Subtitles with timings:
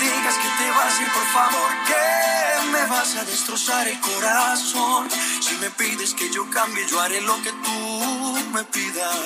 [0.00, 5.08] Digas que te vas a ir, por favor, que me vas a destrozar el corazón.
[5.40, 9.16] Si me pides que yo cambie, yo haré lo que tú me pidas.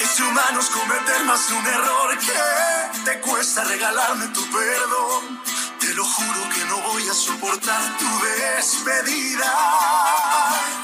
[0.00, 5.42] Es humanos cometer más un error que te cuesta regalarme tu perdón.
[5.78, 9.52] Te lo juro que no voy a soportar tu despedida.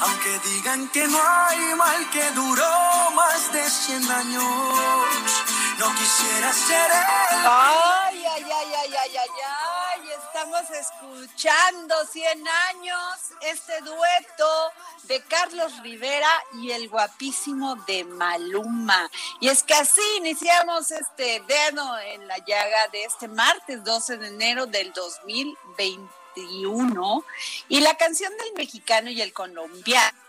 [0.01, 4.43] Aunque digan que no hay mal que duró más de 100 años,
[5.79, 6.91] no quisiera ser.
[6.91, 14.73] Ay, ay, ay, ay, ay, ay, ay, estamos escuchando 100 años, este dueto
[15.03, 16.29] de Carlos Rivera
[16.61, 19.09] y el guapísimo de Maluma.
[19.39, 24.27] Y es que así iniciamos este dedo en la llaga de este martes 12 de
[24.27, 27.23] enero del 2021
[27.69, 30.28] y la canción del mexicano y el colombiano.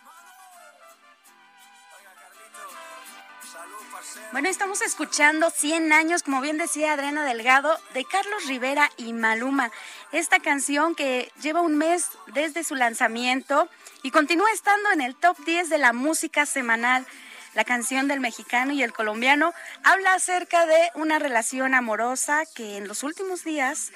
[4.33, 9.71] Bueno, estamos escuchando 100 años, como bien decía Adriana Delgado, de Carlos Rivera y Maluma.
[10.13, 13.69] Esta canción que lleva un mes desde su lanzamiento
[14.03, 17.07] y continúa estando en el top 10 de la música semanal.
[17.55, 19.53] La canción del mexicano y el colombiano
[19.83, 23.93] habla acerca de una relación amorosa que en los últimos días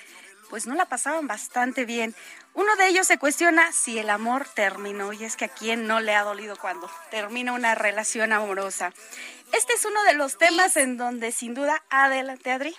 [0.51, 2.15] pues no la pasaban bastante bien.
[2.55, 5.99] Uno de ellos se cuestiona si el amor terminó y es que a quién no
[5.99, 8.93] le ha dolido cuando termina una relación amorosa.
[9.53, 12.77] Este es uno de los temas en donde sin duda, adelante Adri.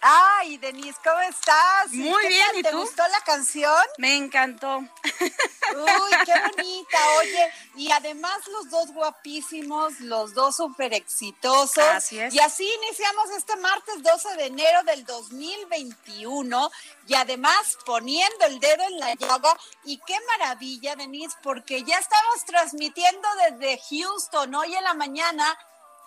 [0.00, 1.90] Ay, Denise, ¿cómo estás?
[1.92, 2.58] Muy ¿Qué bien, tal?
[2.58, 2.78] ¿y ¿Te tú?
[2.80, 3.82] gustó la canción?
[3.98, 4.78] Me encantó.
[4.78, 11.78] Uy, qué bonita, oye, y además los dos guapísimos, los dos súper exitosos.
[11.78, 12.32] Así es.
[12.34, 16.70] Y así iniciamos este martes 12 de enero del 2021
[17.08, 19.56] y además poniendo el dedo en la llaga.
[19.84, 25.58] Y qué maravilla, Denise, porque ya estamos transmitiendo desde Houston hoy en la mañana.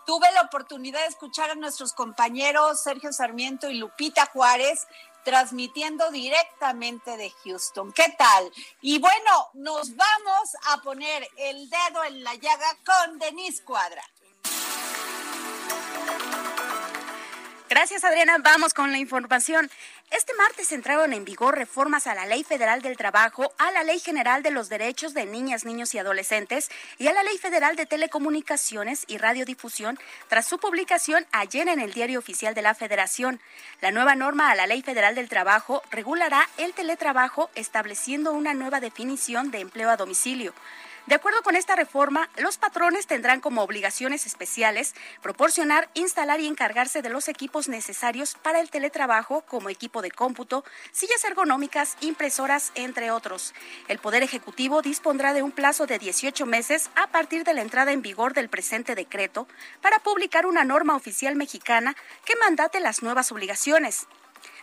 [0.10, 4.88] Tuve la oportunidad de escuchar a nuestros compañeros Sergio Sarmiento y Lupita Juárez
[5.24, 7.94] transmitiendo directamente de Houston.
[7.94, 8.52] ¿Qué tal?
[8.82, 14.02] Y bueno, nos vamos a poner el dedo en la llaga con Denise Cuadra.
[17.70, 18.38] Gracias, Adriana.
[18.40, 19.70] Vamos con la información.
[20.10, 24.00] Este martes entraron en vigor reformas a la Ley Federal del Trabajo, a la Ley
[24.00, 27.86] General de los Derechos de Niñas, Niños y Adolescentes y a la Ley Federal de
[27.86, 30.00] Telecomunicaciones y Radiodifusión
[30.30, 33.40] tras su publicación ayer en el Diario Oficial de la Federación.
[33.82, 38.80] La nueva norma a la Ley Federal del Trabajo regulará el teletrabajo estableciendo una nueva
[38.80, 40.56] definición de empleo a domicilio.
[41.10, 47.02] De acuerdo con esta reforma, los patrones tendrán como obligaciones especiales proporcionar, instalar y encargarse
[47.02, 53.10] de los equipos necesarios para el teletrabajo como equipo de cómputo, sillas ergonómicas, impresoras, entre
[53.10, 53.56] otros.
[53.88, 57.92] El Poder Ejecutivo dispondrá de un plazo de 18 meses a partir de la entrada
[57.92, 59.48] en vigor del presente decreto
[59.82, 64.06] para publicar una norma oficial mexicana que mandate las nuevas obligaciones.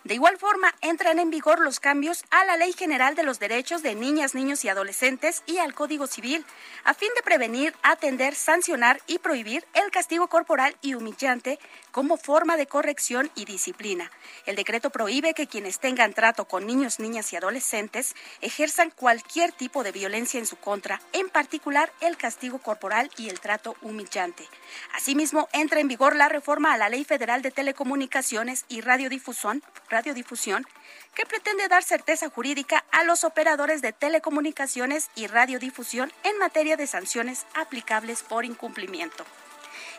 [0.06, 3.82] De igual forma, entran en vigor los cambios a la Ley General de los Derechos
[3.82, 6.44] de Niñas, Niños y Adolescentes y al Código Civil,
[6.85, 11.58] a fin de prevenir, atender, sancionar y prohibir el castigo corporal y humillante
[11.91, 14.12] como forma de corrección y disciplina.
[14.44, 19.82] El decreto prohíbe que quienes tengan trato con niños, niñas y adolescentes ejerzan cualquier tipo
[19.82, 24.47] de violencia en su contra, en particular el castigo corporal y el trato humillante.
[24.94, 29.64] Asimismo, entra en vigor la reforma a la Ley Federal de Telecomunicaciones y Radiodifusión,
[29.96, 30.66] radiodifusión
[31.14, 36.87] que pretende dar certeza jurídica a los operadores de telecomunicaciones y radiodifusión en materia de
[36.87, 39.25] sanciones aplicables por incumplimiento.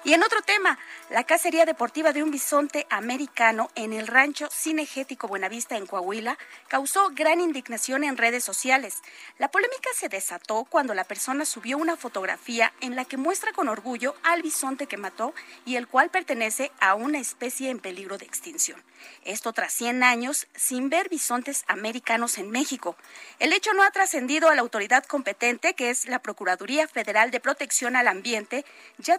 [0.08, 5.28] Y en otro tema, la cacería deportiva de un bisonte americano en el rancho cinegético
[5.28, 6.38] Buenavista en Coahuila
[6.70, 9.02] causó gran indignación en redes sociales.
[9.38, 13.68] La polémica se desató cuando la persona subió una fotografía en la que muestra con
[13.68, 15.34] orgullo al bisonte que mató
[15.66, 18.82] y el cual pertenece a una especie en peligro de extinción.
[19.24, 22.96] Esto tras 100 años sin ver bisontes americanos en México.
[23.40, 27.40] El hecho no ha trascendido a la autoridad competente, que es la Procuraduría Federal de
[27.40, 28.66] Protección al Ambiente,
[28.98, 29.18] ya,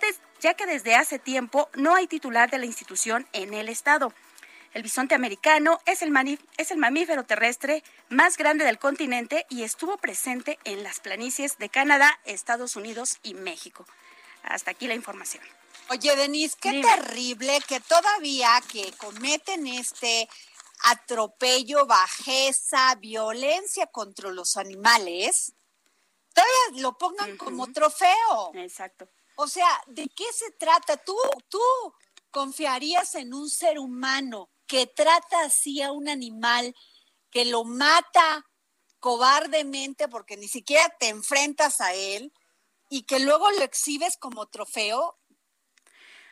[0.55, 4.13] que desde hace tiempo no hay titular de la institución en el estado.
[4.75, 9.97] El bisonte americano es el, es el, mamífero terrestre más grande del continente y estuvo
[9.97, 13.87] presente en las planicies de Canadá, Estados Unidos y México.
[14.43, 15.43] Hasta aquí la información.
[15.91, 20.29] Oye, Denise, qué terrible que todavía que cometen este
[20.85, 25.55] atropello, bajeza, violencia contra los animales,
[26.35, 28.53] todavía lo pongan como trofeo.
[28.55, 29.09] Exacto.
[29.41, 30.97] O sea, ¿de qué se trata?
[30.97, 31.17] ¿Tú,
[31.49, 31.61] tú
[32.33, 36.75] confiarías en un ser humano que trata así a un animal,
[37.31, 38.45] que lo mata
[38.99, 42.33] cobardemente porque ni siquiera te enfrentas a él
[42.91, 45.17] y que luego lo exhibes como trofeo?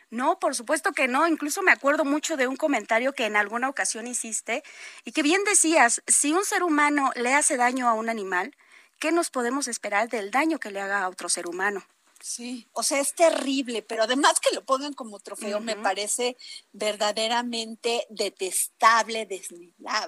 [0.09, 1.27] No, por supuesto que no.
[1.27, 4.63] Incluso me acuerdo mucho de un comentario que en alguna ocasión hiciste
[5.05, 8.53] y que bien decías, si un ser humano le hace daño a un animal,
[8.99, 11.85] ¿qué nos podemos esperar del daño que le haga a otro ser humano?
[12.21, 16.37] Sí, o sea, es terrible, pero además que lo pongan como trofeo me parece
[16.71, 19.27] verdaderamente detestable,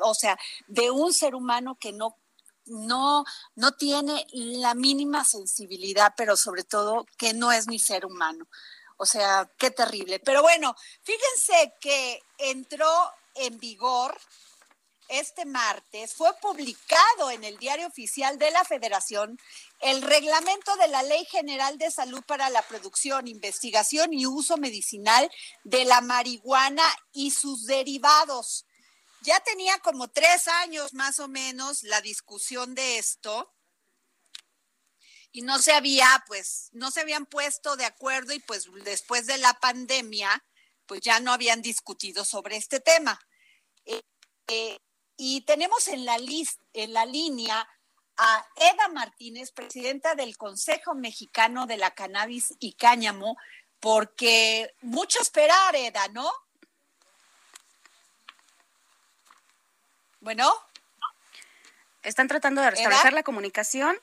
[0.01, 2.17] o sea, de un ser humano que no
[2.65, 3.23] no
[3.55, 8.47] no tiene la mínima sensibilidad, pero sobre todo que no es mi ser humano.
[8.97, 10.19] O sea, qué terrible.
[10.19, 14.15] Pero bueno, fíjense que entró en vigor
[15.09, 19.39] este martes fue publicado en el Diario Oficial de la Federación
[19.81, 25.29] el reglamento de la Ley General de Salud para la producción, investigación y uso medicinal
[25.63, 28.65] de la marihuana y sus derivados.
[29.21, 33.53] Ya tenía como tres años más o menos la discusión de esto
[35.31, 39.37] y no se había, pues, no se habían puesto de acuerdo y pues después de
[39.37, 40.43] la pandemia,
[40.85, 43.19] pues ya no habían discutido sobre este tema.
[43.85, 44.01] Eh,
[44.47, 44.79] eh,
[45.21, 46.17] y tenemos en la,
[46.73, 47.67] en la línea
[48.15, 53.35] a Eda Martínez, presidenta del Consejo Mexicano de la Cannabis y Cáñamo,
[53.81, 56.31] porque mucho esperar, Eda, ¿no?
[60.21, 60.49] Bueno.
[62.01, 63.99] Están tratando de restablecer la comunicación.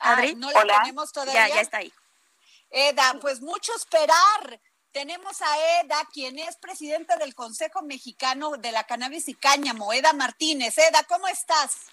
[0.00, 1.46] Ah, Adri, no la tenemos todavía.
[1.46, 1.92] Ya, ya está ahí.
[2.70, 4.60] Eda, pues mucho esperar.
[4.94, 10.12] Tenemos a Eda, quien es presidenta del Consejo Mexicano de la Cannabis y Cáñamo, Eda
[10.12, 10.78] Martínez.
[10.78, 11.90] Eda, ¿cómo estás?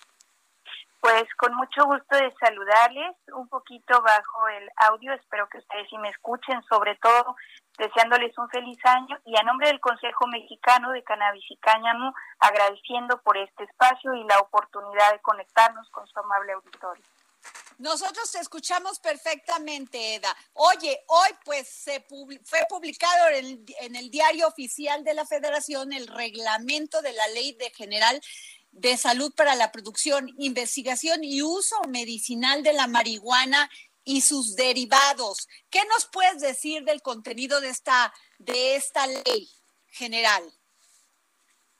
[0.99, 5.97] Pues con mucho gusto de saludarles, un poquito bajo el audio, espero que ustedes sí
[5.97, 7.35] me escuchen, sobre todo
[7.79, 13.19] deseándoles un feliz año y a nombre del Consejo Mexicano de Cannabis y Cáñamo, agradeciendo
[13.23, 17.03] por este espacio y la oportunidad de conectarnos con su amable auditorio.
[17.81, 20.37] Nosotros te escuchamos perfectamente, Eda.
[20.53, 27.01] Oye, hoy pues se fue publicado en el, diario oficial de la Federación el reglamento
[27.01, 28.21] de la Ley de General
[28.71, 33.67] de Salud para la Producción, Investigación y Uso Medicinal de la Marihuana
[34.03, 35.47] y sus derivados.
[35.71, 39.49] ¿Qué nos puedes decir del contenido de esta, de esta ley
[39.87, 40.43] general?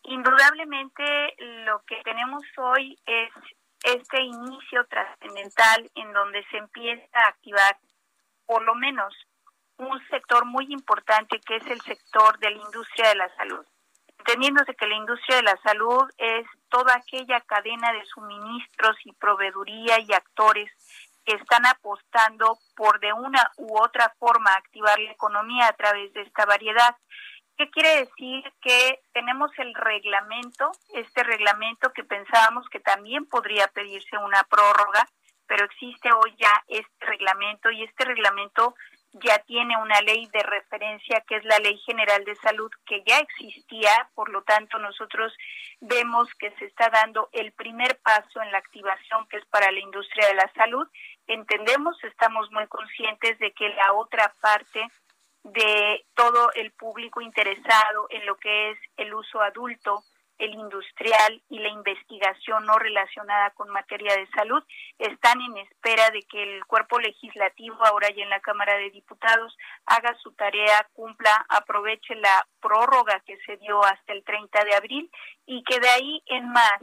[0.01, 1.03] Indudablemente
[1.37, 3.29] lo que tenemos hoy es
[3.83, 7.77] este inicio trascendental en donde se empieza a activar
[8.45, 9.13] por lo menos
[9.77, 13.65] un sector muy importante que es el sector de la industria de la salud.
[14.19, 19.99] Entendiéndose que la industria de la salud es toda aquella cadena de suministros y proveeduría
[19.99, 20.69] y actores
[21.25, 26.21] que están apostando por de una u otra forma activar la economía a través de
[26.21, 26.95] esta variedad.
[27.57, 28.43] ¿Qué quiere decir?
[28.61, 35.07] Que tenemos el reglamento, este reglamento que pensábamos que también podría pedirse una prórroga,
[35.47, 38.73] pero existe hoy ya este reglamento y este reglamento
[39.13, 43.19] ya tiene una ley de referencia que es la Ley General de Salud que ya
[43.19, 45.33] existía, por lo tanto nosotros
[45.81, 49.79] vemos que se está dando el primer paso en la activación que es para la
[49.79, 50.87] industria de la salud.
[51.27, 54.87] Entendemos, estamos muy conscientes de que la otra parte
[55.43, 60.03] de todo el público interesado en lo que es el uso adulto
[60.41, 64.63] el industrial y la investigación no relacionada con materia de salud
[64.97, 69.55] están en espera de que el cuerpo legislativo, ahora ya en la Cámara de Diputados,
[69.85, 75.11] haga su tarea, cumpla, aproveche la prórroga que se dio hasta el 30 de abril
[75.45, 76.81] y que de ahí en más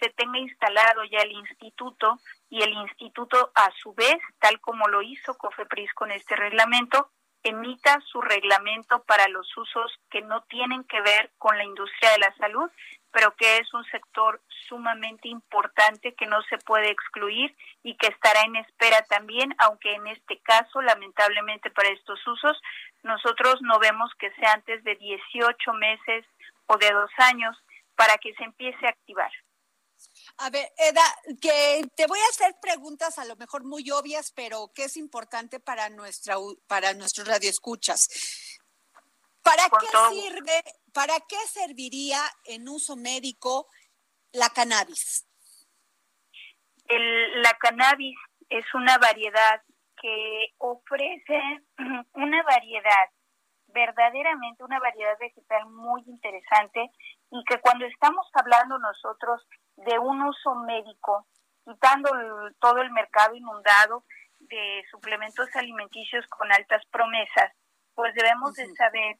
[0.00, 5.02] se tenga instalado ya el instituto y el instituto a su vez, tal como lo
[5.02, 7.10] hizo COFEPRIS con este reglamento,
[7.42, 12.18] emita su reglamento para los usos que no tienen que ver con la industria de
[12.18, 12.70] la salud,
[13.10, 18.42] pero que es un sector sumamente importante que no se puede excluir y que estará
[18.42, 22.60] en espera también, aunque en este caso, lamentablemente para estos usos,
[23.02, 26.24] nosotros no vemos que sea antes de 18 meses
[26.66, 27.56] o de dos años
[27.96, 29.30] para que se empiece a activar.
[30.38, 31.04] A ver, Eda,
[31.40, 35.60] que te voy a hacer preguntas a lo mejor muy obvias, pero que es importante
[35.60, 36.36] para nuestra
[36.66, 38.08] para nuestros radioescuchas.
[39.42, 40.62] ¿Para qué sirve,
[40.92, 43.68] para qué serviría en uso médico
[44.32, 45.26] la cannabis?
[46.88, 48.18] la cannabis
[48.50, 49.62] es una variedad
[50.00, 51.40] que ofrece
[52.12, 53.08] una variedad,
[53.68, 56.90] verdaderamente una variedad vegetal muy interesante
[57.30, 59.40] y que cuando estamos hablando nosotros
[59.76, 61.26] de un uso médico,
[61.64, 62.10] quitando
[62.60, 64.04] todo el mercado inundado
[64.40, 67.52] de suplementos alimenticios con altas promesas,
[67.94, 69.16] pues debemos de saber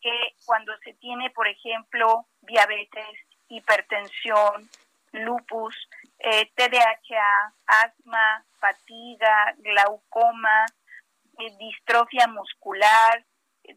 [0.00, 3.18] que cuando se tiene, por ejemplo, diabetes,
[3.48, 4.68] hipertensión,
[5.12, 5.76] lupus,
[6.18, 10.66] eh, TDAH, asma, fatiga, glaucoma,
[11.38, 13.24] eh, distrofia muscular,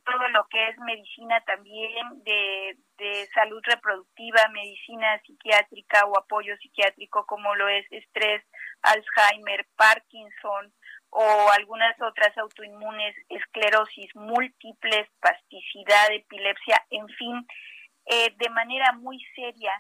[0.04, 7.26] todo lo que es medicina también de, de salud reproductiva, medicina psiquiátrica o apoyo psiquiátrico
[7.26, 8.44] como lo es estrés,
[8.82, 10.74] Alzheimer, Parkinson
[11.10, 17.48] o algunas otras autoinmunes, esclerosis múltiples, pasticidad, epilepsia, en fin,
[18.06, 19.72] eh, de manera muy seria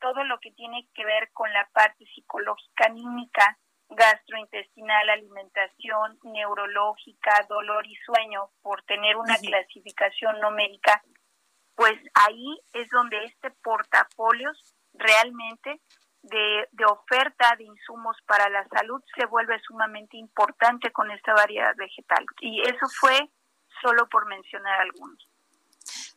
[0.00, 3.58] todo lo que tiene que ver con la parte psicológica, anímica,
[3.90, 11.02] gastrointestinal, alimentación, neurológica, dolor y sueño, por tener una clasificación no médica,
[11.74, 14.50] pues ahí es donde este portafolio
[14.94, 15.80] realmente
[16.22, 21.74] de, de, oferta de insumos para la salud se vuelve sumamente importante con esta variedad
[21.76, 22.24] vegetal.
[22.40, 23.30] Y eso fue
[23.80, 25.26] solo por mencionar algunos.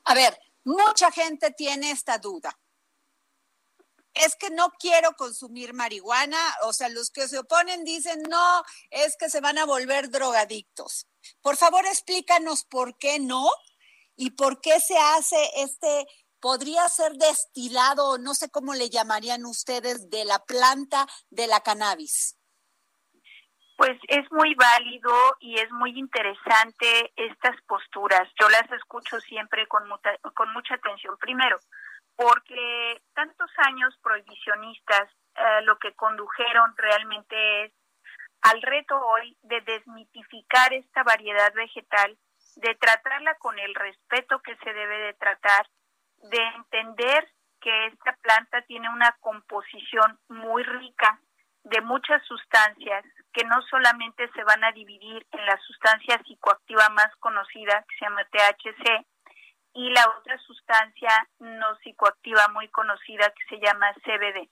[0.05, 2.51] A ver, mucha gente tiene esta duda
[4.13, 9.17] es que no quiero consumir marihuana, o sea, los que se oponen dicen, no, es
[9.17, 11.07] que se van a volver drogadictos.
[11.41, 13.49] Por favor, explícanos por qué no
[14.15, 16.05] y por qué se hace este,
[16.39, 22.37] podría ser destilado, no sé cómo le llamarían ustedes, de la planta de la cannabis.
[23.77, 28.29] Pues es muy válido y es muy interesante estas posturas.
[28.39, 29.83] Yo las escucho siempre con,
[30.35, 31.17] con mucha atención.
[31.17, 31.57] Primero,
[32.23, 37.73] porque tantos años prohibicionistas eh, lo que condujeron realmente es
[38.41, 42.17] al reto hoy de desmitificar esta variedad vegetal,
[42.55, 45.67] de tratarla con el respeto que se debe de tratar,
[46.29, 51.19] de entender que esta planta tiene una composición muy rica
[51.63, 57.13] de muchas sustancias que no solamente se van a dividir en la sustancia psicoactiva más
[57.19, 59.05] conocida, que se llama THC,
[59.73, 64.49] y la otra sustancia no psicoactiva muy conocida que se llama CBD.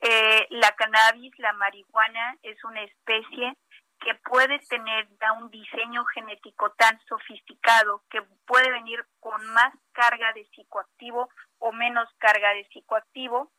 [0.00, 3.56] Eh, la cannabis, la marihuana, es una especie
[4.00, 5.06] que puede tener
[5.38, 12.08] un diseño genético tan sofisticado que puede venir con más carga de psicoactivo o menos
[12.18, 13.52] carga de psicoactivo.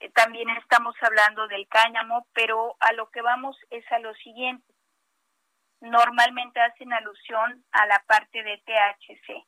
[0.00, 4.74] Eh, también estamos hablando del cáñamo, pero a lo que vamos es a lo siguiente.
[5.80, 9.46] Normalmente hacen alusión a la parte de THC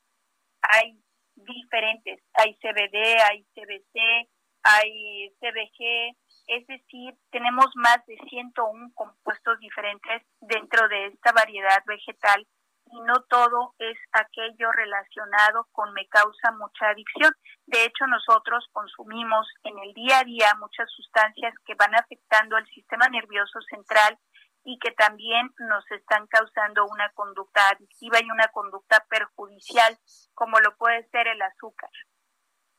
[0.62, 0.98] hay
[1.34, 4.28] diferentes, hay CBD, hay CBC,
[4.62, 6.16] hay CBG,
[6.48, 12.46] es decir, tenemos más de 101 compuestos diferentes dentro de esta variedad vegetal
[12.90, 17.30] y no todo es aquello relacionado con me causa mucha adicción.
[17.66, 22.66] De hecho, nosotros consumimos en el día a día muchas sustancias que van afectando al
[22.68, 24.18] sistema nervioso central
[24.64, 29.98] y que también nos están causando una conducta adictiva y una conducta perjudicial,
[30.38, 31.90] como lo puede ser el azúcar.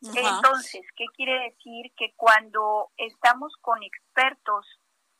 [0.02, 1.92] Entonces, ¿qué quiere decir?
[1.98, 4.66] Que cuando estamos con expertos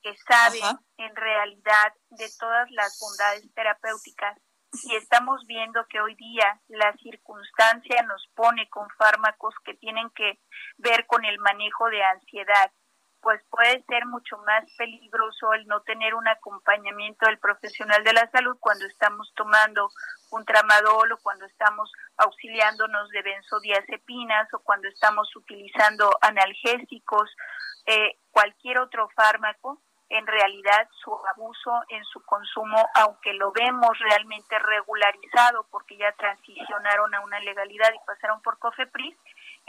[0.02, 0.64] que saben
[0.96, 4.40] en realidad de todas las bondades terapéuticas,
[4.84, 10.40] y estamos viendo que hoy día la circunstancia nos pone con fármacos que tienen que
[10.78, 12.72] ver con el manejo de ansiedad,
[13.22, 18.30] pues puede ser mucho más peligroso el no tener un acompañamiento del profesional de la
[18.32, 19.90] salud cuando estamos tomando
[20.32, 27.30] un tramadol o cuando estamos auxiliándonos de benzodiazepinas o cuando estamos utilizando analgésicos,
[27.86, 34.58] eh, cualquier otro fármaco en realidad su abuso en su consumo, aunque lo vemos realmente
[34.58, 39.16] regularizado porque ya transicionaron a una legalidad y pasaron por COFEPRIS,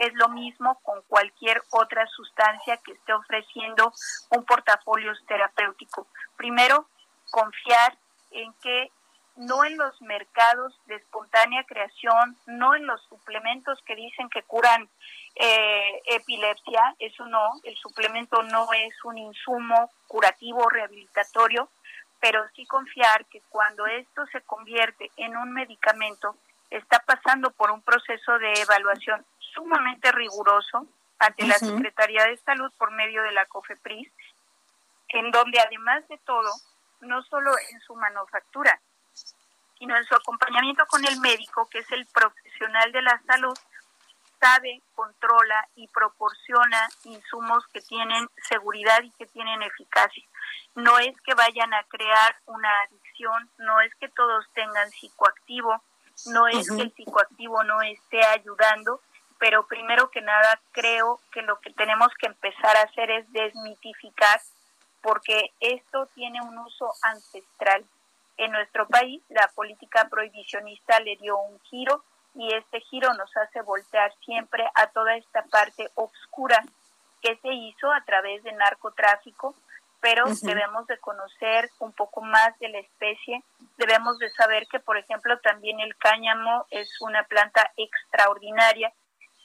[0.01, 3.93] es lo mismo con cualquier otra sustancia que esté ofreciendo
[4.31, 6.07] un portafolio terapéutico.
[6.37, 6.89] Primero,
[7.31, 7.99] confiar
[8.31, 8.91] en que
[9.37, 14.89] no en los mercados de espontánea creación, no en los suplementos que dicen que curan
[15.35, 21.69] eh, epilepsia, eso no, el suplemento no es un insumo curativo rehabilitatorio,
[22.21, 26.37] pero sí confiar que cuando esto se convierte en un medicamento,
[26.71, 30.87] está pasando por un proceso de evaluación sumamente riguroso
[31.19, 34.11] ante la Secretaría de Salud por medio de la COFEPRIS,
[35.09, 36.51] en donde además de todo,
[37.01, 38.81] no solo en su manufactura,
[39.79, 43.59] sino en su acompañamiento con el médico, que es el profesional de la salud,
[44.39, 50.25] sabe, controla y proporciona insumos que tienen seguridad y que tienen eficacia.
[50.75, 55.83] No es que vayan a crear una adicción, no es que todos tengan psicoactivo,
[56.27, 59.01] no es que el psicoactivo no esté ayudando,
[59.39, 64.41] pero primero que nada creo que lo que tenemos que empezar a hacer es desmitificar
[65.03, 67.85] porque esto tiene un uso ancestral.
[68.37, 73.63] En nuestro país la política prohibicionista le dio un giro y este giro nos hace
[73.63, 76.63] voltear siempre a toda esta parte oscura
[77.23, 79.55] que se hizo a través de narcotráfico,
[80.01, 83.43] pero debemos de conocer un poco más de la especie,
[83.77, 88.93] debemos de saber que, por ejemplo, también el cáñamo es una planta extraordinaria,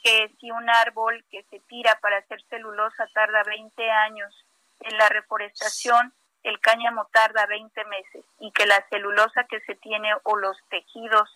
[0.03, 4.45] que si un árbol que se tira para hacer celulosa tarda 20 años
[4.81, 10.13] en la reforestación, el cáñamo tarda 20 meses y que la celulosa que se tiene
[10.24, 11.29] o los tejidos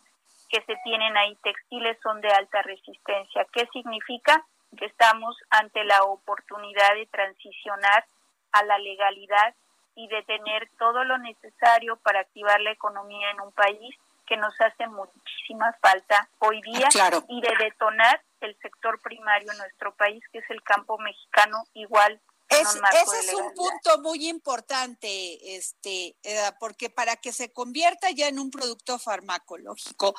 [0.50, 3.46] que se tienen ahí textiles son de alta resistencia.
[3.52, 4.46] ¿Qué significa?
[4.78, 8.06] Que estamos ante la oportunidad de transicionar
[8.52, 9.56] a la legalidad
[9.96, 14.54] y de tener todo lo necesario para activar la economía en un país que nos
[14.62, 16.88] hace muchísima falta hoy día
[17.28, 22.22] y de detonar el sector primario en nuestro país, que es el campo mexicano, igual
[22.50, 28.40] ese es un punto muy importante, este, eh, porque para que se convierta ya en
[28.40, 30.16] un producto farmacológico,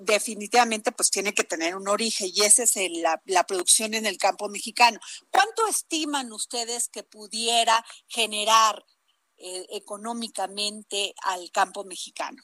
[0.00, 4.16] definitivamente pues tiene que tener un origen y esa es la, la, producción en el
[4.16, 5.00] campo mexicano.
[5.30, 8.84] ¿Cuánto estiman ustedes que pudiera generar
[9.38, 12.42] eh, económicamente al campo mexicano?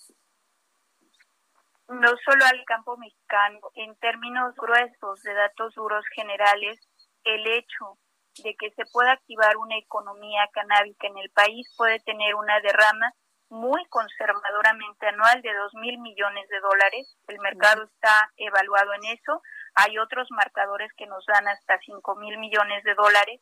[1.88, 6.80] No solo al campo mexicano, en términos gruesos de datos duros generales,
[7.24, 7.98] el hecho
[8.38, 13.12] de que se pueda activar una economía canábica en el país puede tener una derrama
[13.50, 17.16] muy conservadoramente anual de dos mil millones de dólares.
[17.28, 19.42] El mercado está evaluado en eso.
[19.74, 23.40] Hay otros marcadores que nos dan hasta cinco mil millones de dólares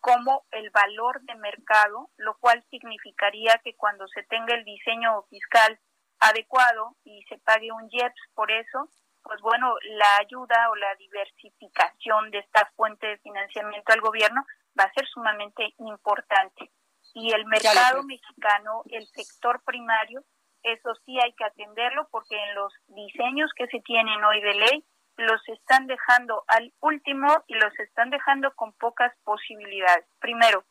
[0.00, 5.78] como el valor de mercado, lo cual significaría que cuando se tenga el diseño fiscal
[6.20, 8.88] adecuado y se pague un IEPS por eso,
[9.24, 14.44] pues bueno, la ayuda o la diversificación de esta fuente de financiamiento al gobierno
[14.78, 16.70] va a ser sumamente importante.
[17.14, 20.22] Y el mercado mexicano, el sector primario,
[20.62, 24.84] eso sí hay que atenderlo porque en los diseños que se tienen hoy de ley
[25.16, 30.06] los están dejando al último y los están dejando con pocas posibilidades.
[30.20, 30.64] Primero,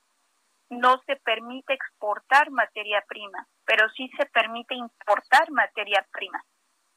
[0.70, 6.44] no se permite exportar materia prima, pero sí se permite importar materia prima.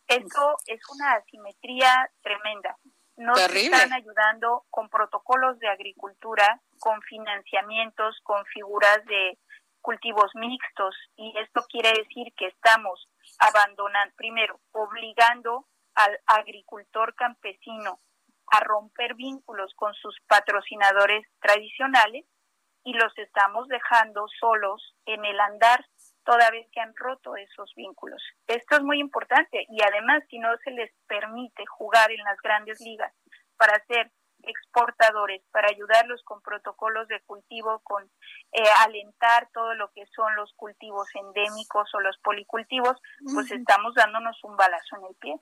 [0.07, 2.77] Esto es una asimetría tremenda.
[3.17, 9.39] Nos están ayudando con protocolos de agricultura, con financiamientos, con figuras de
[9.81, 18.01] cultivos mixtos y esto quiere decir que estamos abandonando, primero, obligando al agricultor campesino
[18.49, 22.27] a romper vínculos con sus patrocinadores tradicionales
[22.85, 25.85] y los estamos dejando solos en el andar
[26.27, 28.21] toda vez que han roto esos vínculos.
[28.47, 32.81] Esto es muy importante y además si no se les permite jugar en las grandes
[32.81, 33.15] ligas
[33.57, 34.11] para ser
[34.43, 38.05] exportadores, para ayudarlos con protocolos de cultivo, con
[38.53, 42.97] eh, alentar todo lo que son los cultivos endémicos o los policultivos,
[43.33, 45.41] pues estamos dándonos un balazo en el pie.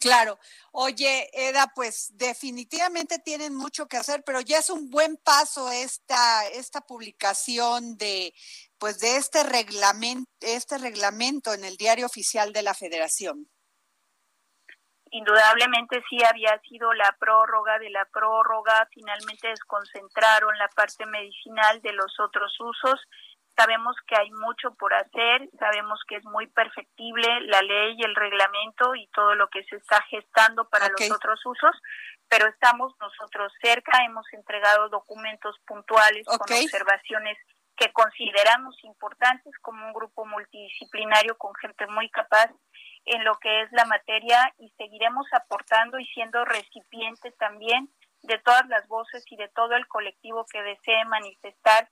[0.00, 0.38] Claro.
[0.70, 6.46] Oye, Eda, pues definitivamente tienen mucho que hacer, pero ya es un buen paso esta,
[6.46, 8.32] esta publicación de,
[8.78, 13.48] pues de este reglamento, este reglamento en el diario oficial de la Federación.
[15.10, 21.92] Indudablemente sí había sido la prórroga de la prórroga, finalmente desconcentraron la parte medicinal de
[21.92, 23.00] los otros usos.
[23.56, 28.14] Sabemos que hay mucho por hacer, sabemos que es muy perfectible la ley y el
[28.14, 31.74] reglamento y todo lo que se está gestando para los otros usos,
[32.28, 37.36] pero estamos nosotros cerca, hemos entregado documentos puntuales con observaciones
[37.78, 42.50] que consideramos importantes como un grupo multidisciplinario con gente muy capaz
[43.04, 47.88] en lo que es la materia y seguiremos aportando y siendo recipiente también
[48.22, 51.88] de todas las voces y de todo el colectivo que desee manifestar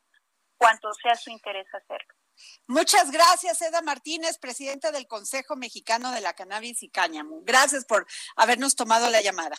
[0.59, 2.15] cuanto sea su interés hacerlo.
[2.67, 7.41] Muchas gracias, Eda Martínez, presidenta del Consejo Mexicano de la Cannabis y Cáñamo.
[7.43, 9.57] Gracias por habernos tomado la llamada.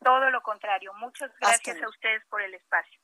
[0.00, 0.92] Todo lo contrario.
[0.94, 3.00] Muchas gracias a ustedes por el espacio.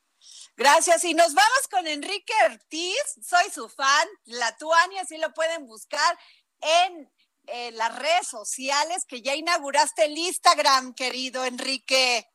[0.55, 1.03] Gracias.
[1.03, 3.19] Y nos vamos con Enrique Ortiz.
[3.21, 6.17] Soy su fan, la Tuania, así lo pueden buscar
[6.61, 7.11] en
[7.47, 12.29] eh, las redes sociales, que ya inauguraste el Instagram, querido Enrique.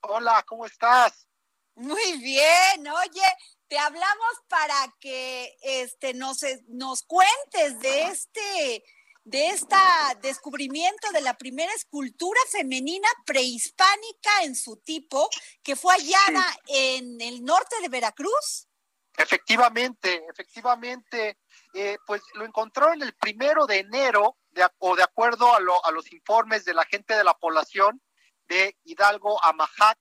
[0.00, 1.26] Hola, ¿cómo estás?
[1.74, 8.84] Muy bien, oye, te hablamos para que este nos, nos cuentes de este
[9.24, 9.76] de este
[10.20, 15.28] descubrimiento de la primera escultura femenina prehispánica en su tipo
[15.62, 18.68] que fue hallada en el norte de Veracruz.
[19.16, 21.38] Efectivamente, efectivamente,
[21.72, 26.12] eh, pues lo encontraron el primero de enero, de, o de acuerdo a, a, los
[26.12, 28.02] informes de la gente de la población
[28.48, 29.98] de Hidalgo Amajac,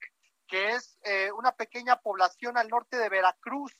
[0.47, 3.71] que es eh, una pequeña población al norte de Veracruz,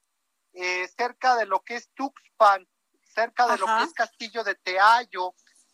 [0.53, 2.67] eh, cerca de lo que es Tuxpan,
[3.13, 5.33] cerca de lo que es Castillo de Teayo.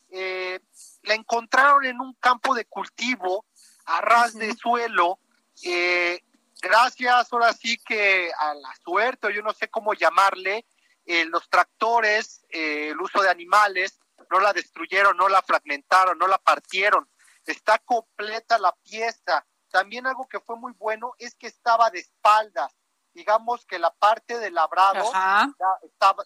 [0.10, 0.60] Eh,
[1.04, 3.46] la encontraron en un campo de cultivo
[3.86, 5.20] a ras de suelo.
[5.64, 6.22] Eh,
[6.62, 10.66] gracias ahora sí que a la suerte, o yo no sé cómo llamarle,
[11.06, 14.00] eh, los tractores, el uso de animales,
[14.30, 17.10] no la destruyeron, no la fragmentaron, no la partieron.
[17.46, 19.46] Está completa la pieza.
[19.72, 22.79] También algo que fue muy bueno es que estaba de espaldas
[23.20, 25.12] digamos que la parte del labrado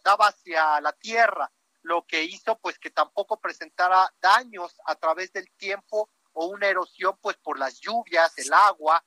[0.04, 1.52] daba hacia la tierra,
[1.82, 7.18] lo que hizo pues que tampoco presentara daños a través del tiempo o una erosión
[7.20, 9.04] pues por las lluvias, el agua.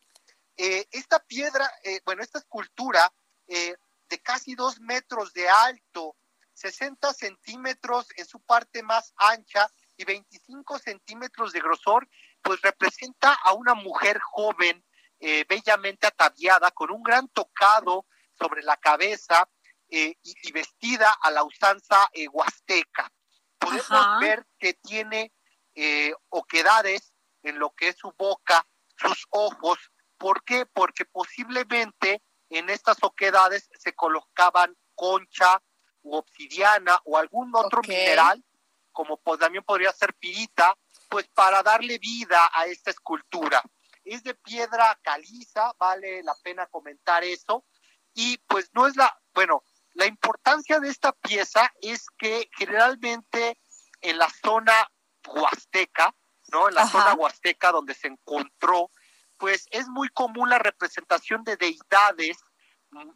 [0.57, 3.12] Eh, esta piedra, eh, bueno, esta escultura
[3.46, 3.77] eh,
[4.09, 6.16] de casi dos metros de alto,
[6.55, 12.09] 60 centímetros en su parte más ancha y 25 centímetros de grosor,
[12.42, 14.85] pues representa a una mujer joven
[15.19, 18.07] eh, bellamente ataviada, con un gran tocado
[18.39, 19.49] sobre la cabeza
[19.89, 23.11] eh, y, vestida a la usanza eh, huasteca.
[23.59, 25.33] Podemos ver que tiene
[26.31, 29.79] oquedades en lo que es su boca, sus ojos.
[30.17, 30.65] ¿Por qué?
[30.65, 35.63] Porque posiblemente en estas oquedades se colocaban concha
[36.03, 38.43] u obsidiana o algún otro mineral,
[38.93, 40.75] como también podría ser pirita,
[41.11, 43.63] pues para darle vida a esta escultura
[44.07, 47.64] es de piedra caliza, vale la pena comentar eso.
[48.14, 49.62] Y pues no es la, bueno,
[49.95, 53.59] la importancia de esta pieza es que generalmente
[54.01, 54.90] en la zona
[55.27, 56.14] huasteca,
[56.53, 56.69] ¿no?
[56.69, 58.90] En la zona huasteca donde se encontró,
[59.37, 62.38] pues es muy común la representación de deidades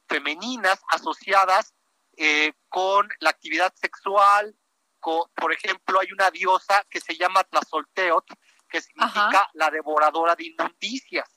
[0.09, 1.75] femeninas asociadas
[2.17, 4.57] eh, con la actividad sexual.
[5.01, 8.27] por ejemplo, hay una diosa que se llama Tlazolteot,
[8.71, 11.29] que significa la devoradora de inmundicias.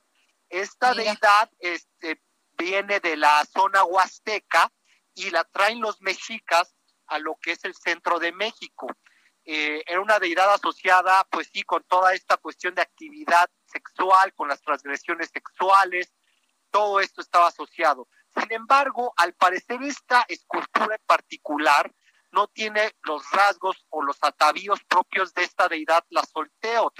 [0.49, 2.21] Esta deidad este,
[2.57, 4.71] viene de la zona huasteca
[5.15, 6.75] y la traen los mexicas
[7.07, 8.87] a lo que es el centro de México.
[9.45, 14.47] Eh, era una deidad asociada, pues sí, con toda esta cuestión de actividad sexual, con
[14.47, 16.13] las transgresiones sexuales,
[16.71, 18.07] todo esto estaba asociado.
[18.35, 21.93] Sin embargo, al parecer esta escultura en particular
[22.31, 26.93] no tiene los rasgos o los atavíos propios de esta deidad, la Solteot.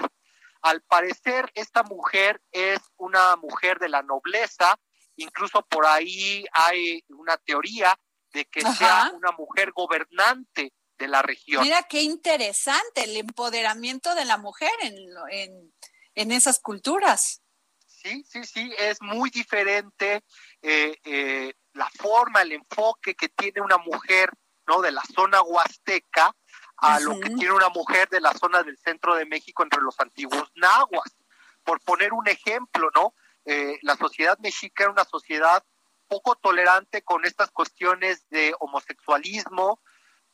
[0.64, 4.74] Al parecer, esta mujer es una mujer de la nobleza,
[5.16, 7.94] incluso por ahí hay una teoría
[8.32, 11.62] de que sea una mujer gobernante de la región.
[11.62, 15.70] Mira qué interesante el empoderamiento de la mujer en,
[16.14, 17.42] en, esas culturas.
[17.86, 20.24] Sí, sí, sí, es muy diferente
[20.62, 24.30] eh, eh, la forma, el enfoque que tiene una mujer
[24.66, 26.34] no de la zona huasteca
[26.76, 29.98] a lo que tiene una mujer de la zona del centro de México entre los
[30.00, 31.16] antiguos nahuas.
[31.62, 33.14] Por poner un ejemplo, ¿no?
[33.44, 35.62] Eh, la sociedad mexica era una sociedad
[36.08, 39.80] poco tolerante con estas cuestiones de homosexualismo,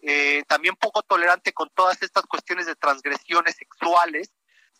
[0.03, 4.33] eh, también poco tolerante con todas estas cuestiones de transgresiones sexuales.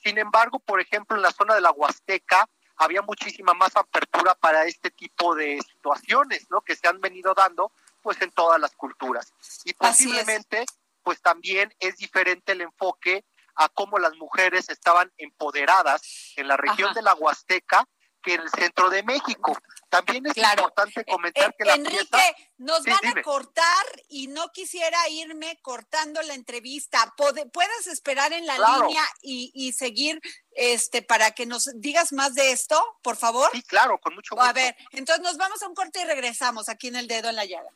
[0.03, 4.65] Sin embargo, por ejemplo, en la zona de la Huasteca había muchísima más apertura para
[4.65, 6.63] este tipo de situaciones, ¿no?
[6.63, 9.35] Que se han venido dando pues en todas las culturas.
[9.65, 10.65] Y posiblemente,
[11.03, 13.25] pues también es diferente el enfoque
[13.57, 17.87] a cómo las mujeres estaban empoderadas en la región de la Huasteca
[18.23, 19.57] que en el centro de México.
[19.89, 25.59] También es importante comentar que la Enrique, nos van a cortar y no quisiera irme
[25.63, 27.13] cortando la entrevista.
[27.17, 30.21] ¿Puedes esperar en la línea y, seguir
[30.53, 33.51] este para que nos digas más de esto, por favor?
[33.53, 34.49] Sí, claro, con mucho gusto.
[34.49, 37.37] A ver, entonces nos vamos a un corte y regresamos aquí en el dedo en
[37.37, 37.71] la llaga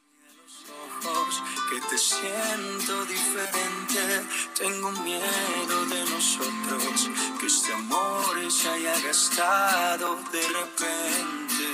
[1.70, 4.26] que te siento diferente.
[4.58, 11.64] Tengo miedo de nosotros, que este amor se haya gastado de repente.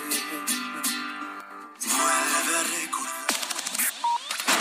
[1.83, 3.27] Vuelve a recordar.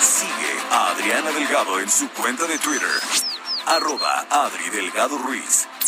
[0.01, 3.29] Sigue a Adriana Delgado en su cuenta de Twitter
[3.69, 5.67] arroba Adri Delgado Ruiz.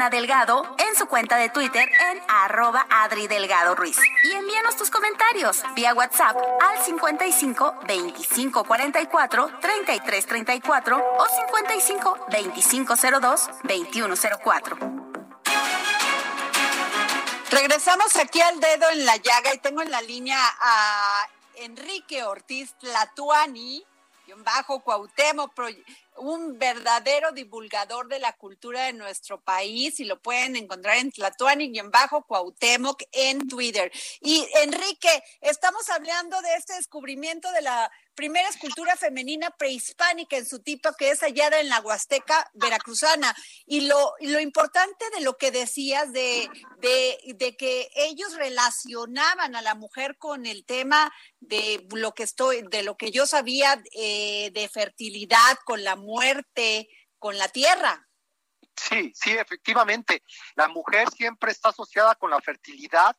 [0.00, 3.98] Adriana Delgado en su cuenta de Twitter en arroba Adri Delgado Ruiz.
[4.24, 12.94] Y envíanos tus comentarios vía WhatsApp al 55 25 44 33 34 o 55 25
[13.20, 14.78] 02 21 04.
[17.50, 22.74] Regresamos aquí al dedo en la llaga y tengo en la línea a Enrique Ortiz
[22.80, 23.84] Latuani,
[24.38, 25.52] bajo Cuauhtémoc,
[26.20, 31.70] un verdadero divulgador de la cultura de nuestro país y lo pueden encontrar en Tlatuani
[31.72, 33.90] y en bajo Cuauhtémoc en Twitter.
[34.20, 40.58] Y Enrique, estamos hablando de este descubrimiento de la primera escultura femenina prehispánica en su
[40.58, 43.34] tipo que es hallada en la Huasteca veracruzana.
[43.64, 46.46] Y lo, lo importante de lo que decías de,
[46.80, 52.82] de, que ellos relacionaban a la mujer con el tema de lo que estoy, de
[52.82, 58.06] lo que yo sabía eh, de fertilidad, con la muerte, con la tierra.
[58.76, 60.22] Sí, sí, efectivamente.
[60.56, 63.16] La mujer siempre está asociada con la fertilidad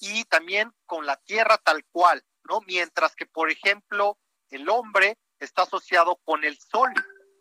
[0.00, 2.62] y también con la tierra tal cual, ¿no?
[2.66, 4.18] Mientras que, por ejemplo,
[4.50, 6.92] el hombre está asociado con el sol.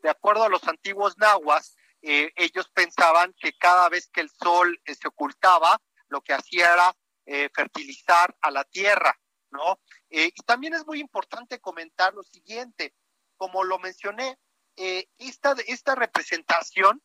[0.01, 4.79] De acuerdo a los antiguos nahuas, eh, ellos pensaban que cada vez que el sol
[4.85, 6.95] eh, se ocultaba, lo que hacía era
[7.25, 9.19] eh, fertilizar a la tierra,
[9.51, 9.79] ¿no?
[10.11, 12.95] y también es muy importante comentar lo siguiente,
[13.37, 14.39] como lo mencioné,
[14.75, 17.03] esta, esta representación,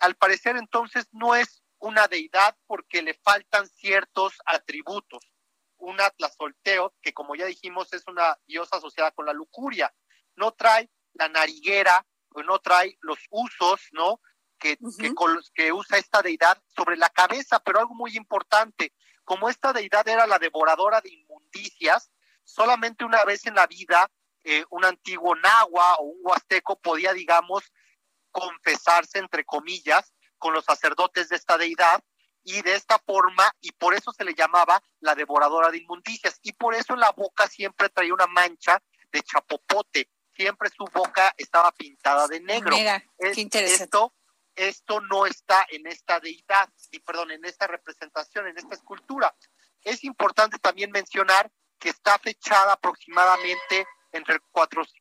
[0.00, 5.22] al parecer entonces no es una deidad porque le faltan ciertos atributos
[5.78, 5.98] un
[6.36, 9.92] Solteo, que como ya dijimos es una diosa asociada con la lujuria.
[10.36, 12.06] No trae la nariguera,
[12.44, 14.20] no trae los usos, ¿no?
[14.58, 14.78] Que,
[15.54, 20.26] que, usa esta deidad sobre la cabeza, pero algo muy importante, como esta deidad era
[20.26, 22.10] la devoradora de inmundicias,
[22.42, 24.10] solamente una vez en la vida
[24.44, 27.70] eh, un antiguo nahua o un huasteco podía, digamos,
[28.30, 32.02] confesarse, entre comillas, con los sacerdotes de esta deidad
[32.46, 36.52] y de esta forma, y por eso se le llamaba la devoradora de inmundicias, y
[36.52, 38.80] por eso en la boca siempre traía una mancha
[39.10, 42.76] de chapopote, siempre su boca estaba pintada de negro.
[42.76, 43.82] Mira, qué interesante.
[43.82, 44.14] Esto,
[44.54, 49.34] esto no está en esta deidad, y perdón, en esta representación, en esta escultura.
[49.82, 54.40] Es importante también mencionar que está fechada aproximadamente entre el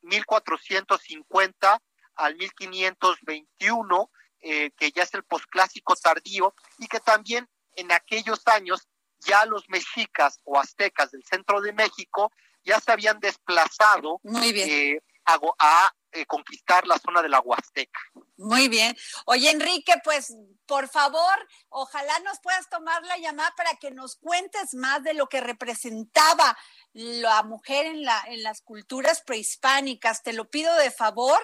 [0.01, 1.79] 1450
[2.15, 4.12] al 1521
[4.47, 8.88] eh, que ya es el posclásico tardío y que también en aquellos años
[9.25, 12.31] ya los mexicas o aztecas del centro de México
[12.63, 17.99] ya se habían desplazado eh, a, eh, conquistar la zona de la Huasteca.
[18.38, 18.95] Muy bien.
[19.25, 20.36] Oye, Enrique, pues
[20.67, 25.27] por favor, ojalá nos puedas tomar la llamada para que nos cuentes más de lo
[25.27, 26.55] que representaba
[26.93, 30.21] la mujer en, la, en las culturas prehispánicas.
[30.21, 31.39] Te lo pido de favor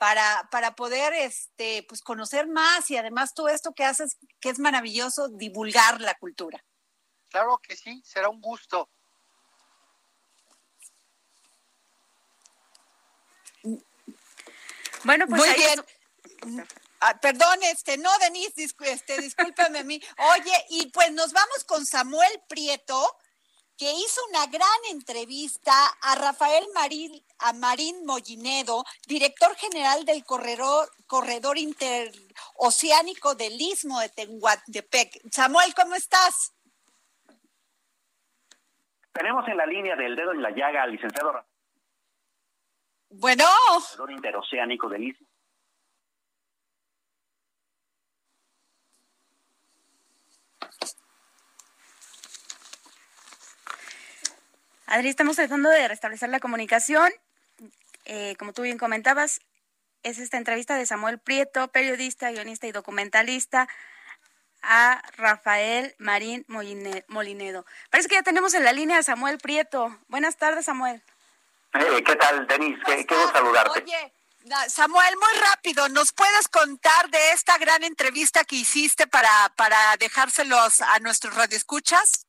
[0.00, 4.58] para, para poder este, pues conocer más y además todo esto que haces, que es
[4.58, 6.64] maravilloso, divulgar la cultura.
[7.28, 8.88] Claro que sí, será un gusto.
[15.04, 16.64] Bueno, pues Muy bien.
[17.00, 20.00] Ah, perdón, este, no, Denise, este, discúlpame a mí.
[20.34, 23.18] Oye, y pues nos vamos con Samuel Prieto,
[23.80, 30.90] que hizo una gran entrevista a Rafael Marín, a Marín Mollinedo, director general del corredor,
[31.06, 35.22] corredor interoceánico del Istmo de Tehuantepec.
[35.32, 36.54] Samuel, ¿cómo estás?
[39.12, 41.42] Tenemos en la línea del dedo en la llaga al licenciado
[43.08, 43.46] Bueno.
[43.92, 45.29] Corredor interoceánico del Istmo.
[54.90, 57.12] Adri, estamos tratando de restablecer la comunicación.
[58.06, 59.40] Eh, como tú bien comentabas,
[60.02, 63.68] es esta entrevista de Samuel Prieto, periodista, guionista y documentalista,
[64.62, 67.64] a Rafael Marín Molinedo.
[67.90, 69.96] Parece que ya tenemos en la línea a Samuel Prieto.
[70.08, 71.00] Buenas tardes, Samuel.
[71.74, 72.82] Eh, ¿Qué tal, Denise?
[72.84, 73.84] Qué, qué saludarte.
[73.84, 74.12] Oye,
[74.66, 80.80] Samuel, muy rápido, ¿nos puedes contar de esta gran entrevista que hiciste para, para dejárselos
[80.80, 82.26] a nuestros radioescuchas?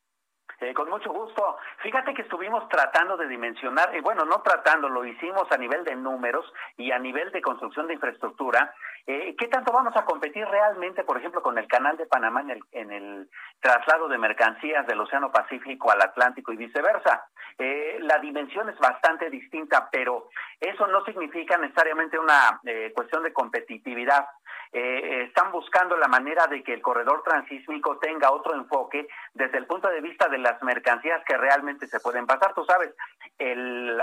[0.62, 1.58] Eh, con mucho gusto.
[1.82, 5.96] Fíjate que estuvimos tratando de dimensionar, y bueno, no tratando, lo hicimos a nivel de
[5.96, 6.46] números
[6.78, 8.72] y a nivel de construcción de infraestructura.
[9.08, 12.52] Eh, ¿Qué tanto vamos a competir realmente, por ejemplo, con el canal de Panamá en
[12.52, 17.26] el, en el traslado de mercancías del Océano Pacífico al Atlántico y viceversa?
[17.58, 23.34] Eh, la dimensión es bastante distinta, pero eso no significa necesariamente una eh, cuestión de
[23.34, 24.28] competitividad.
[24.74, 29.68] Eh, están buscando la manera de que el corredor transísmico tenga otro enfoque desde el
[29.68, 32.54] punto de vista de las mercancías que realmente se pueden pasar.
[32.54, 32.96] Tú sabes,
[33.38, 34.02] el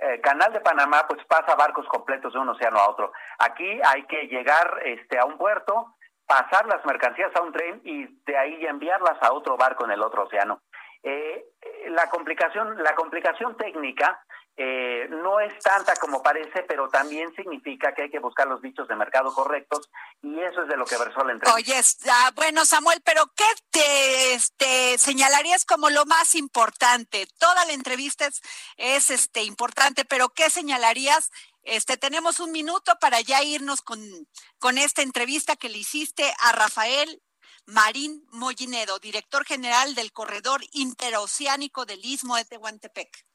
[0.00, 3.12] eh, canal de Panamá pues pasa barcos completos de un océano a otro.
[3.38, 5.94] Aquí hay que llegar este, a un puerto,
[6.26, 10.02] pasar las mercancías a un tren y de ahí enviarlas a otro barco en el
[10.02, 10.62] otro océano.
[11.02, 11.44] Eh,
[11.88, 14.20] la complicación, la complicación técnica
[14.60, 18.88] eh, no es tanta como parece, pero también significa que hay que buscar los bichos
[18.88, 19.88] de mercado correctos
[20.20, 21.54] y eso es de lo que versó la entrevista.
[21.54, 27.28] Oye, ah, bueno Samuel, pero ¿qué te este, señalarías como lo más importante?
[27.38, 28.42] Toda la entrevista es,
[28.76, 31.30] es este, importante, pero ¿qué señalarías?
[31.62, 34.00] Este, tenemos un minuto para ya irnos con,
[34.58, 37.22] con esta entrevista que le hiciste a Rafael
[37.64, 43.27] Marín Mollinedo, director general del Corredor Interoceánico del Istmo de Tehuantepec.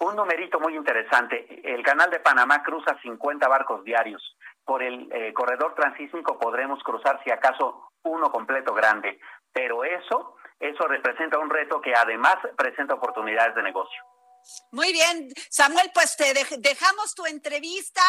[0.00, 1.60] Un numerito muy interesante.
[1.62, 4.34] El canal de Panamá cruza 50 barcos diarios.
[4.64, 9.20] Por el eh, corredor transísmico podremos cruzar, si acaso, uno completo grande.
[9.52, 14.02] Pero eso, eso representa un reto que además presenta oportunidades de negocio.
[14.72, 18.00] Muy bien, Samuel, pues te dejamos tu entrevista,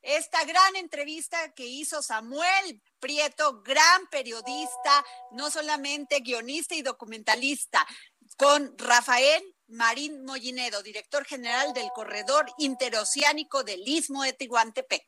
[0.00, 7.84] esta gran entrevista que hizo Samuel Prieto, gran periodista, no solamente guionista y documentalista,
[8.38, 15.02] con Rafael Marín Mollinedo, director general del Corredor Interoceánico del Istmo de Tehuantepec.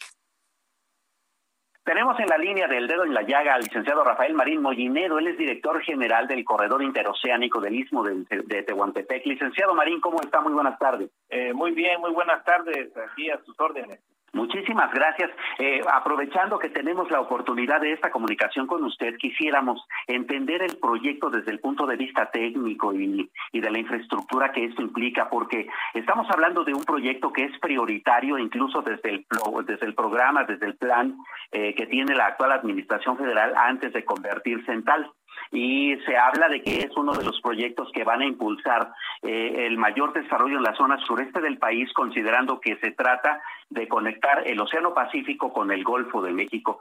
[1.85, 5.18] Tenemos en la línea del dedo en la llaga al licenciado Rafael Marín Mollinedo.
[5.18, 9.27] Él es director general del Corredor Interoceánico del Istmo de, Tehuantepec.
[9.27, 10.40] Licenciado Marín, ¿cómo está?
[10.40, 11.11] Muy buenas tardes.
[11.29, 12.90] Eh, muy bien, muy buenas tardes.
[12.96, 14.00] Aquí a sus órdenes.
[14.35, 15.31] Muchísimas gracias.
[15.61, 21.31] Eh, aprovechando que tenemos la oportunidad de esta comunicación con usted, quisiéramos entender el proyecto
[21.31, 26.27] desde el punto de vista técnico y, de la infraestructura que esto implica, porque estamos
[26.31, 29.27] hablando de un proyecto que es prioritario incluso desde el,
[29.66, 31.16] desde el programa, desde el plan
[31.53, 35.12] eh, que tiene la actual Administración Federal antes de convertirse en tal
[35.51, 38.92] y se habla de que es uno de los proyectos que van a impulsar
[39.23, 43.88] eh, el mayor desarrollo en la zona sureste del país, considerando que se trata de
[43.88, 46.81] conectar el Océano Pacífico con el Golfo de México.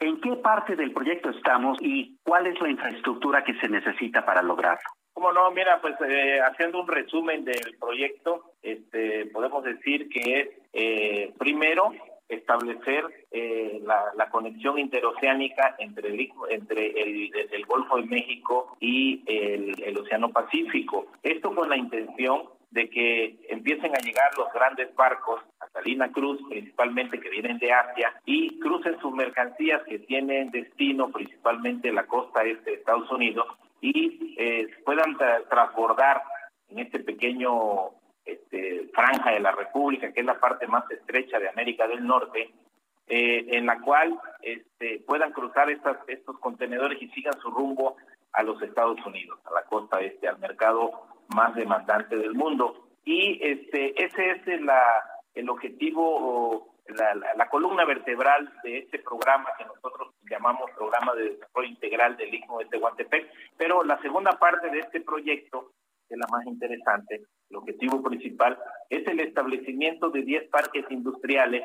[0.00, 4.42] ¿En qué parte del proyecto estamos y cuál es la infraestructura que se necesita para
[4.42, 4.88] lograrlo?
[5.12, 11.32] Como no, mira, pues eh, haciendo un resumen del proyecto, este, podemos decir que eh,
[11.38, 11.92] primero,
[12.28, 20.30] establecer eh, la, conexión interoceánica entre el, entre el, Golfo de México y el, Océano
[20.30, 21.06] Pacífico.
[21.22, 26.40] Esto con la intención de que empiecen a llegar los grandes barcos a Salina Cruz,
[26.48, 32.42] principalmente que vienen de Asia, y crucen sus mercancías que tienen destino principalmente la costa
[32.42, 33.46] este de Estados Unidos
[33.80, 35.16] y eh, puedan
[35.50, 36.22] transbordar
[36.70, 37.90] en este pequeño
[38.24, 42.52] este, franja de la República, que es la parte más estrecha de América del Norte,
[43.06, 47.96] eh, en la cual este, puedan cruzar estos contenedores y sigan su rumbo
[48.32, 50.90] a los Estados Unidos, a la costa este, al mercado
[51.28, 52.88] más demandante del mundo.
[53.04, 54.40] Y este, ese es
[55.34, 61.68] el objetivo, la, la, columna vertebral de este programa que nosotros llamamos Programa de Desarrollo
[61.68, 63.30] Integral del Istmo de Tehuantepec.
[63.58, 65.72] Pero la segunda parte de este proyecto,
[66.08, 67.22] que es la más interesante,
[67.54, 68.58] el objetivo principal
[68.90, 71.64] es el establecimiento de 10 parques industriales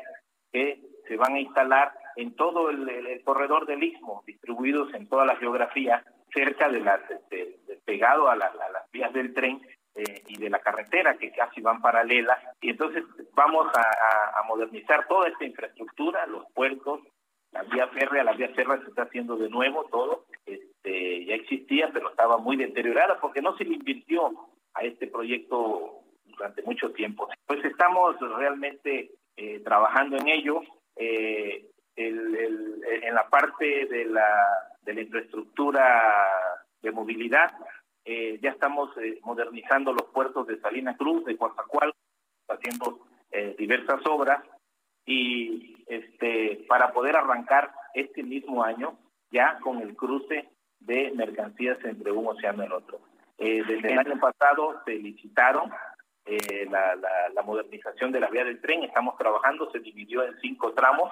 [0.52, 5.36] que se van a instalar en todo el, corredor del Istmo, distribuidos en toda la
[5.36, 8.52] geografía, cerca de las, este, pegado a, las
[8.92, 9.60] vías del tren,
[9.96, 12.38] eh, y de la carretera que casi van paralelas.
[12.60, 13.02] Y entonces
[13.34, 17.00] vamos a, modernizar toda esta infraestructura, los puertos,
[17.52, 20.24] la vía férrea, la vía férrea se está haciendo de nuevo todo.
[20.46, 24.32] Este, ya existía, pero estaba muy deteriorada porque no se le invirtió
[24.74, 27.28] a este proyecto durante mucho tiempo.
[27.46, 30.62] Pues estamos realmente eh, trabajando en ello.
[30.96, 31.66] Eh,
[31.96, 34.26] en la parte de la,
[34.82, 36.26] de la infraestructura
[36.80, 37.52] de movilidad,
[38.06, 38.90] eh, ya estamos
[39.22, 42.00] modernizando los puertos de Salina Cruz, de Coatzacoalcos,
[42.48, 43.00] haciendo
[43.58, 44.42] diversas obras
[45.06, 48.98] y este para poder arrancar este mismo año
[49.30, 50.48] ya con el cruce
[50.80, 53.00] de mercancías entre un océano y el otro.
[53.40, 55.70] Desde el año pasado se licitaron
[56.26, 56.94] eh, la,
[57.34, 58.84] la, modernización de la vía del tren.
[58.84, 61.10] Estamos trabajando, se dividió en cinco tramos.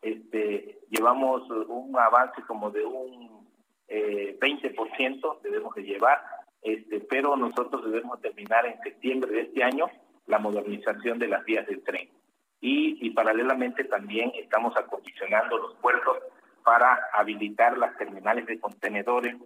[0.00, 3.46] Este, llevamos un avance como de un
[3.86, 6.22] eh, 20%, debemos de llevar,
[6.62, 9.90] este, pero nosotros debemos terminar en septiembre de este año
[10.26, 12.08] la modernización de las vías del tren.
[12.60, 16.18] Y, y paralelamente también estamos acondicionando los puertos
[16.64, 19.36] para habilitar las terminales de contenedores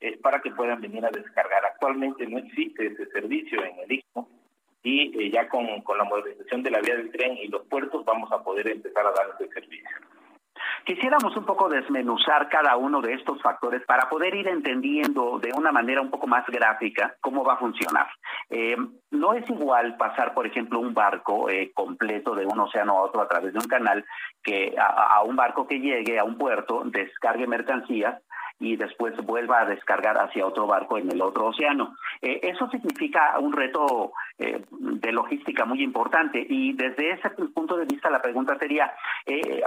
[0.00, 1.64] es para que puedan venir a descargar.
[1.64, 4.28] Actualmente no existe ese servicio en el Istmo
[4.82, 8.04] y eh, ya con, con la modernización de la vía del tren y los puertos
[8.04, 9.90] vamos a poder empezar a dar este servicio.
[10.84, 15.72] Quisiéramos un poco desmenuzar cada uno de estos factores para poder ir entendiendo de una
[15.72, 18.06] manera un poco más gráfica cómo va a funcionar.
[18.48, 18.76] Eh,
[19.10, 23.20] no es igual pasar, por ejemplo, un barco eh, completo de un océano a otro
[23.20, 24.04] a través de un canal
[24.42, 28.22] que a un barco que llegue a un puerto, descargue mercancías
[28.60, 31.96] y después vuelva a descargar hacia otro barco en el otro océano.
[32.20, 37.86] Eh, eso significa un reto eh, de logística muy importante y desde ese punto de
[37.86, 38.92] vista la pregunta sería,
[39.24, 39.62] eh,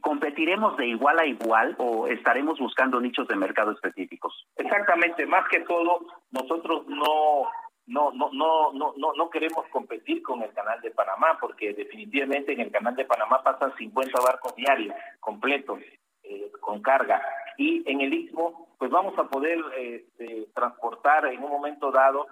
[0.00, 4.46] ¿competiremos de igual a igual o estaremos buscando nichos de mercado específicos?
[4.56, 7.48] Exactamente, más que todo, nosotros no
[7.84, 12.52] no, no, no, no, no, no queremos competir con el canal de Panamá, porque definitivamente
[12.52, 15.80] en el canal de Panamá pasan 50 barcos diarios completos.
[16.24, 17.20] Eh, con carga.
[17.56, 22.26] Y en el Istmo, pues vamos a poder este, transportar en un momento dado,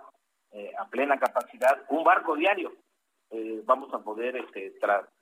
[0.53, 2.73] eh, a plena capacidad, un barco diario.
[3.31, 4.75] Eh, vamos a poder este,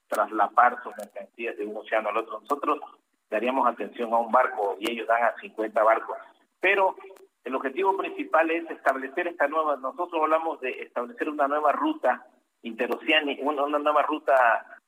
[0.09, 2.41] traslapar sus mercancías de un océano al otro.
[2.41, 2.81] Nosotros
[3.29, 6.17] daríamos atención a un barco y ellos dan a 50 barcos.
[6.61, 6.97] Pero
[7.45, 12.27] el objetivo principal es establecer esta nueva, nosotros hablamos de establecer una nueva ruta
[12.63, 14.79] interoceánica, una, nueva ruta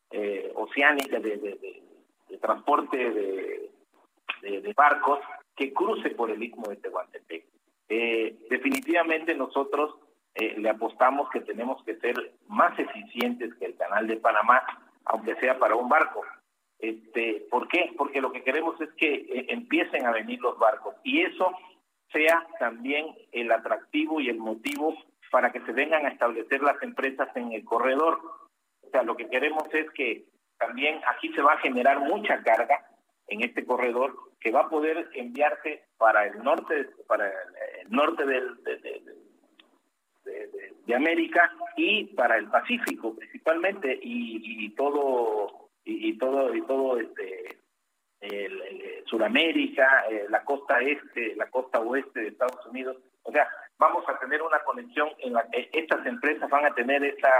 [0.54, 1.82] oceánica de, de,
[2.30, 3.69] de transporte de,
[4.40, 5.20] de, barcos
[5.56, 7.44] que cruce por el istmo de Tehuantepec.
[7.88, 9.96] Eh, definitivamente nosotros
[10.34, 12.14] eh, le apostamos que tenemos que ser
[12.46, 14.62] más eficientes que el canal de Panamá,
[15.04, 16.22] aunque sea para un barco.
[16.78, 17.92] Este, ¿Por qué?
[17.96, 21.52] Porque lo que queremos es que eh, empiecen a venir los barcos y eso
[22.12, 24.96] sea también el atractivo y el motivo
[25.30, 28.20] para que se vengan a establecer las empresas en el corredor.
[28.82, 30.24] O sea, lo que queremos es que
[30.58, 32.84] también aquí se va a generar mucha carga
[33.28, 38.62] en este corredor que va a poder enviarse para el norte para el norte del,
[38.64, 39.02] de,
[40.86, 47.58] de, América y para el Pacífico principalmente y, todo y, todo y todo este
[48.20, 54.04] el, Sudamérica, eh, la costa este, la costa oeste de Estados Unidos, o sea, vamos
[54.08, 57.32] a tener una conexión en la que estas empresas van a tener esa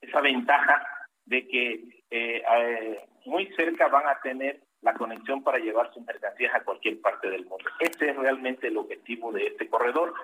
[0.00, 0.86] esa ventaja
[1.24, 1.72] de que
[2.10, 7.00] eh, eh, muy cerca van a tener la conexión para llevar sus mercancías a cualquier
[7.00, 7.64] parte del mundo.
[7.80, 10.14] Ese es realmente el objetivo de este corredor,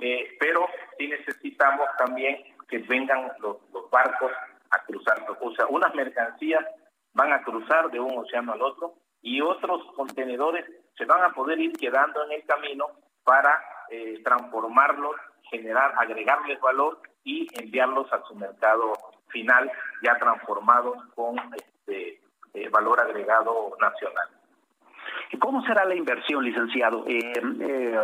[0.00, 0.64] eh, pero
[0.96, 3.56] sí necesitamos también que vengan los,
[3.90, 4.30] barcos
[4.70, 5.26] a cruzar.
[5.40, 6.64] O sea, unas mercancías
[7.12, 10.64] van a cruzar de un océano al otro y otros contenedores
[10.96, 12.86] se van a poder ir quedando en el camino
[13.24, 13.60] para
[14.24, 15.16] transformarlos,
[15.50, 18.94] generar, agregarles valor y enviarlos a su mercado
[19.28, 19.70] final
[20.02, 22.21] ya transformados con este
[22.70, 24.41] valor agregado nacional.
[25.42, 27.04] ¿Cómo será la inversión, licenciado?
[27.08, 27.96] Eh, eh,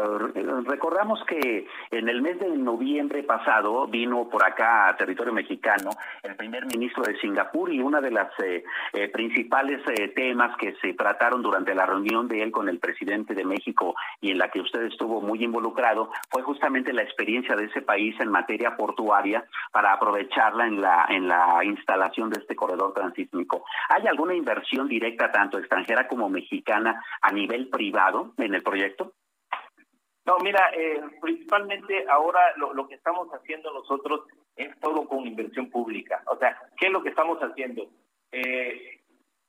[0.67, 5.91] recordamos que en el mes de noviembre pasado vino por acá a territorio mexicano
[6.25, 8.65] el primer ministro de Singapur y una de las eh,
[9.13, 9.81] principales
[10.17, 14.33] temas que se trataron durante la reunión de él con el presidente de México y
[14.33, 18.33] en la que usted estuvo muy involucrado fue justamente la experiencia de ese país en
[18.33, 23.65] materia portuaria para aprovecharla en la en la instalación de este corredor transísmico.
[23.91, 29.13] ¿Hay alguna inversión directa tanto extranjera como mexicana a nivel privado en el proyecto?
[30.25, 34.23] No, mira, eh, principalmente ahora lo, que estamos haciendo nosotros
[34.57, 36.23] es todo con inversión pública.
[36.27, 37.87] O sea, ¿qué es lo que estamos haciendo?
[38.33, 39.01] Eh,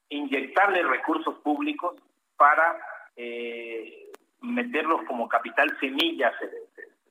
[0.09, 1.95] inyectarle recursos públicos
[2.35, 2.77] para
[3.15, 4.11] eh,
[4.41, 6.33] meterlos como capital semilla,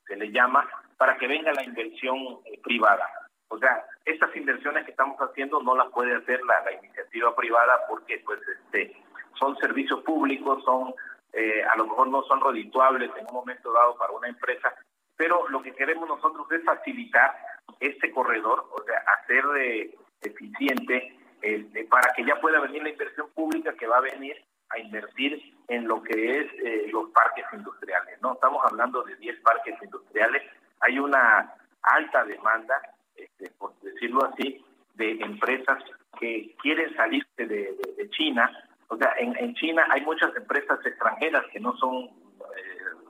[0.06, 3.06] se, le llama, para que venga la inversión eh, privada.
[3.48, 7.86] O sea, estas inversiones que estamos haciendo no las puede hacer la, la iniciativa privada
[7.88, 8.96] porque pues este
[9.38, 10.94] son servicios públicos, son
[11.32, 14.74] eh, a lo mejor no son redituables en un momento dado para una empresa,
[15.16, 17.36] pero lo que queremos nosotros es facilitar
[17.80, 23.28] este corredor, o sea, hacer de, eficiente este, para que ya pueda venir la inversión
[23.34, 24.36] pública que va a venir
[24.70, 28.34] a invertir en lo que es eh, los parques industriales, ¿no?
[28.34, 30.42] Estamos hablando de 10 parques industriales,
[30.80, 32.80] hay una alta demanda,
[33.16, 34.64] este, por decirlo así,
[34.94, 35.82] de empresas
[36.18, 38.50] que quieren salirse de, de, China.
[38.88, 42.10] O sea, en, en, China hay muchas empresas extranjeras que no son eh,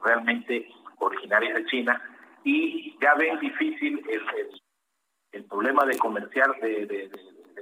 [0.04, 0.68] realmente
[0.98, 2.02] originarias de China
[2.44, 4.22] y ya ven difícil el,
[5.32, 7.10] el, problema de comerciar, de,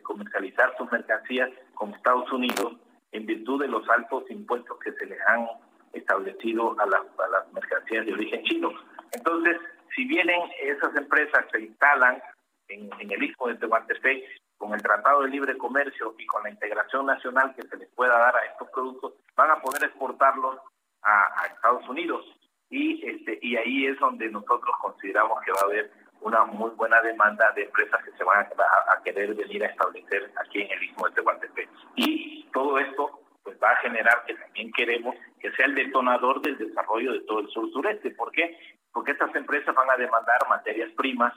[0.03, 2.77] comercializar sus mercancías con Estados Unidos
[3.12, 5.47] en virtud de los altos impuestos que se les han
[5.93, 8.71] establecido a las, a las mercancías de origen chino.
[9.12, 9.59] Entonces,
[9.95, 12.23] si vienen esas empresas, se instalan
[12.69, 14.25] en, en el Istmo de Tehuantepec
[14.59, 18.18] con el Tratado de Libre Comercio y con la integración nacional que se les pueda
[18.18, 20.57] dar a estos productos, van a poder exportarlos
[21.02, 22.24] a, a Estados Unidos.
[22.70, 25.90] Y, este, y ahí es donde nosotros consideramos que va a haber
[26.20, 30.32] una muy buena demanda de empresas que se van a, a querer venir a establecer
[30.40, 31.68] aquí en el Istmo de Tehuantepec.
[31.94, 36.59] Y todo esto pues va a generar que también queremos que sea el detonador del
[36.59, 38.11] desarrollo de todo el sur sureste.
[38.11, 38.59] ¿Por qué?
[38.92, 41.32] Porque estas empresas van a demandar materias primas,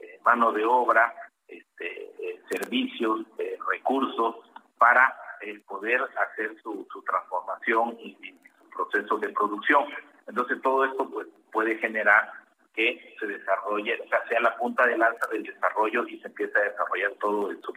[0.00, 1.14] eh, mano de obra,
[1.48, 4.36] este, eh, servicios, eh, recursos
[4.78, 5.16] para
[5.66, 9.86] poder hacer su, su transformación y, y, su proceso de producción.
[10.28, 12.30] Entonces todo esto pues, puede generar
[12.74, 16.56] que se desarrolle, o sea, sea la punta de lanza del desarrollo y se empiece
[16.58, 17.72] a desarrollar todo el sur.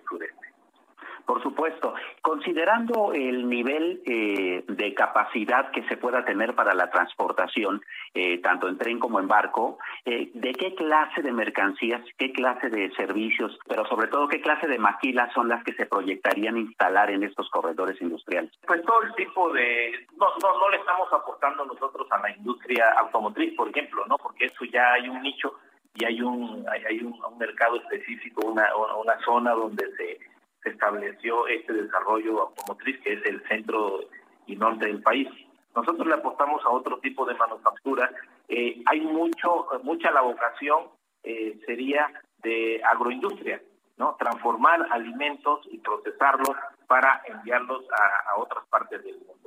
[1.26, 7.82] Por supuesto, considerando el nivel eh, de capacidad que se pueda tener para la transportación,
[8.14, 12.70] eh, tanto en tren como en barco, eh, ¿de qué clase de mercancías, qué clase
[12.70, 17.10] de servicios, pero sobre todo qué clase de maquilas son las que se proyectarían instalar
[17.10, 18.52] en estos corredores industriales?
[18.68, 20.06] Pues todo el tipo de...
[20.18, 24.18] No, no, no le estamos apostando nosotros a la industria automotriz, por ejemplo, ¿no?
[24.18, 25.56] Porque eso ya hay un nicho
[25.96, 30.20] y hay un, hay, hay un, un mercado específico, una, una zona donde se
[30.66, 34.00] se estableció este desarrollo automotriz, que es el centro
[34.48, 35.30] y norte del país.
[35.76, 38.10] Nosotros le apostamos a otro tipo de manufactura.
[38.48, 40.86] Eh, hay mucho, mucha la vocación
[41.24, 42.12] eh, sería
[42.42, 43.62] de agroindustria,
[43.98, 44.16] ¿no?
[44.18, 46.56] Transformar alimentos y procesarlos
[46.88, 49.45] para enviarlos a, a otras partes del mundo.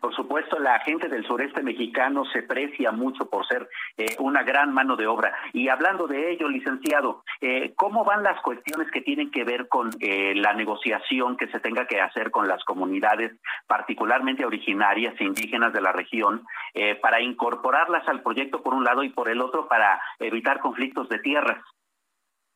[0.00, 4.72] Por supuesto, la gente del sureste mexicano se precia mucho por ser eh, una gran
[4.72, 5.34] mano de obra.
[5.52, 9.90] Y hablando de ello, licenciado, eh, ¿cómo van las cuestiones que tienen que ver con
[10.00, 13.32] eh, la negociación que se tenga que hacer con las comunidades,
[13.66, 19.02] particularmente originarias e indígenas de la región, eh, para incorporarlas al proyecto por un lado
[19.02, 21.62] y por el otro para evitar conflictos de tierras?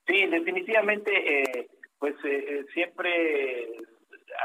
[0.07, 1.69] Sí, definitivamente, eh,
[1.99, 3.67] pues eh, siempre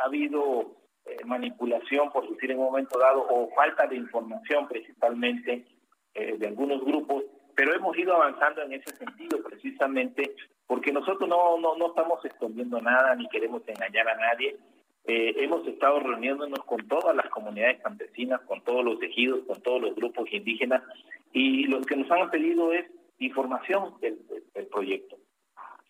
[0.02, 0.76] ha habido
[1.06, 5.66] eh, manipulación, por decir en un momento dado, o falta de información principalmente
[6.14, 7.24] eh, de algunos grupos,
[7.56, 10.36] pero hemos ido avanzando en ese sentido precisamente
[10.68, 14.58] porque nosotros no, no, no estamos escondiendo nada ni queremos engañar a nadie.
[15.06, 19.82] Eh, hemos estado reuniéndonos con todas las comunidades campesinas, con todos los tejidos, con todos
[19.82, 20.82] los grupos indígenas
[21.34, 22.86] y lo que nos han pedido es
[23.20, 24.20] información del,
[24.54, 25.18] del, proyecto.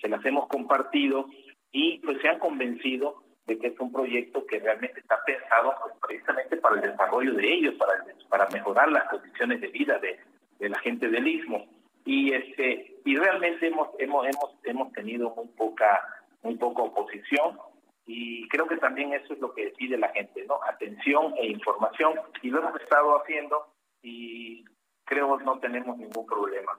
[0.01, 1.27] Se las hemos compartido
[1.71, 5.95] y pues se han convencido de que es un proyecto que realmente está pensado pues,
[6.01, 7.93] precisamente para el desarrollo de ellos, para,
[8.29, 10.19] para mejorar las condiciones de vida de,
[10.59, 11.65] de la gente del Istmo.
[12.05, 16.01] Y este y realmente hemos hemos hemos hemos tenido muy poca
[16.41, 17.57] muy poca oposición
[18.05, 20.59] y creo que también eso es lo que pide la gente, ¿no?
[20.67, 23.67] Atención e información y lo hemos estado haciendo
[24.01, 24.65] y
[25.05, 26.77] creo no tenemos ningún problema.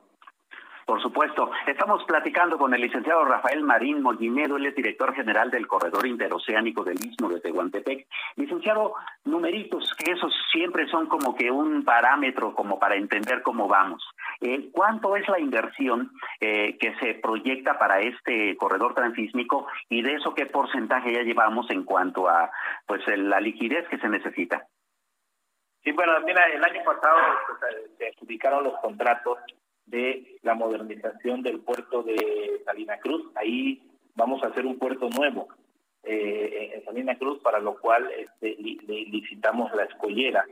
[0.87, 1.51] Por supuesto.
[1.67, 6.85] Estamos platicando con el licenciado Rafael Marín Mollinedo, él es director general del Corredor Interoceánico
[6.85, 8.07] del Istmo de Tehuantepec.
[8.37, 14.05] Licenciado, numeritos, que esos siempre son como que un parámetro como para entender cómo vamos.
[14.41, 16.11] Eh, ¿Cuánto es la inversión
[16.41, 21.71] eh, que se proyecta para este corredor transísmico y de eso qué porcentaje ya llevamos
[21.71, 22.51] en cuanto a
[22.87, 24.67] pues la liquidez que se necesita?
[25.83, 27.17] Sí, bueno, mira, el año pasado
[27.47, 29.39] pues, se adjudicaron los contratos
[29.87, 33.31] de la modernización del puerto de Salina Cruz.
[33.35, 33.83] Ahí
[34.15, 35.49] vamos a hacer un puerto nuevo
[36.03, 40.45] eh, en Salina Cruz, para lo cual este, li, li, licitamos la escollera,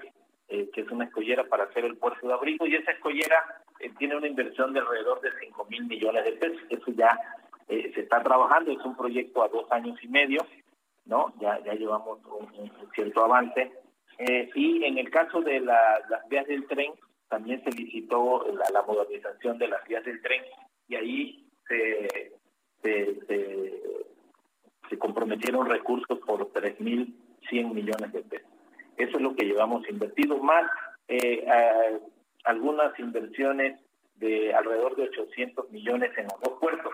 [0.49, 3.91] eh, que es una escollera para hacer el puerto de abrigo, y esa escollera eh,
[3.99, 6.61] tiene una inversión de alrededor de 5 mil millones de pesos.
[6.71, 7.19] Eso ya
[7.69, 10.47] eh, se está trabajando, es un proyecto a dos años y medio,
[11.05, 11.33] ¿no?
[11.41, 13.73] Ya, ya llevamos un, un cierto avance.
[14.55, 16.93] y en el caso de la, las vías del tren,
[17.33, 20.43] también se licitó la, modernización de las vías del tren
[20.87, 22.31] y ahí se,
[24.99, 28.51] comprometieron recursos por 3.100 millones de pesos.
[28.99, 30.71] Eso es lo que llevamos invertido, más
[31.09, 31.45] eh,
[32.45, 33.81] algunas inversiones
[34.17, 36.93] de alrededor de 800 millones en los dos puertos,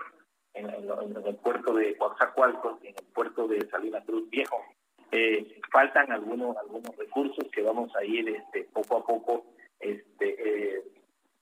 [0.53, 4.63] en, el puerto de Coatzacoalcos y en el puerto de Salina Cruz Viejo.
[5.11, 9.43] Eh, faltan algunos algunos recursos que vamos a ir este, poco a poco
[9.79, 10.83] este, eh,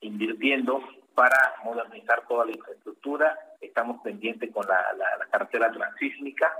[0.00, 0.82] invirtiendo
[1.14, 3.36] para modernizar toda la infraestructura.
[3.60, 6.52] Estamos pendientes con la, la, carretera transísmica,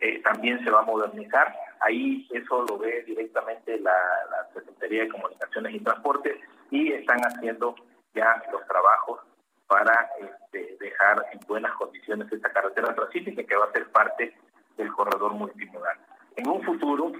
[0.00, 1.54] eh, también se va a modernizar.
[1.80, 3.94] Ahí eso lo ve directamente la,
[4.30, 6.38] la Secretaría de Comunicaciones y Transportes
[6.70, 7.74] y están haciendo
[8.14, 9.20] ya los trabajos
[9.66, 14.34] para este, dejar en buenas condiciones esta carretera transísmica que va a ser parte
[14.76, 15.96] del corredor multimodal.
[16.36, 17.12] En un futuro,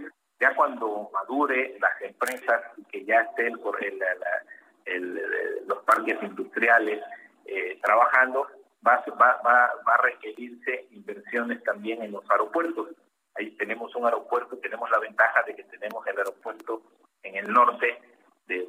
[0.42, 3.54] ya cuando madure las empresas y que ya estén
[4.86, 5.22] el,
[5.68, 7.00] los parques industriales
[7.44, 8.48] eh, trabajando,
[8.84, 12.88] va, va, va, va a requerirse inversiones también en los aeropuertos.
[13.36, 16.82] Ahí tenemos un aeropuerto, tenemos la ventaja de que tenemos el aeropuerto
[17.22, 18.00] en el norte
[18.48, 18.66] de,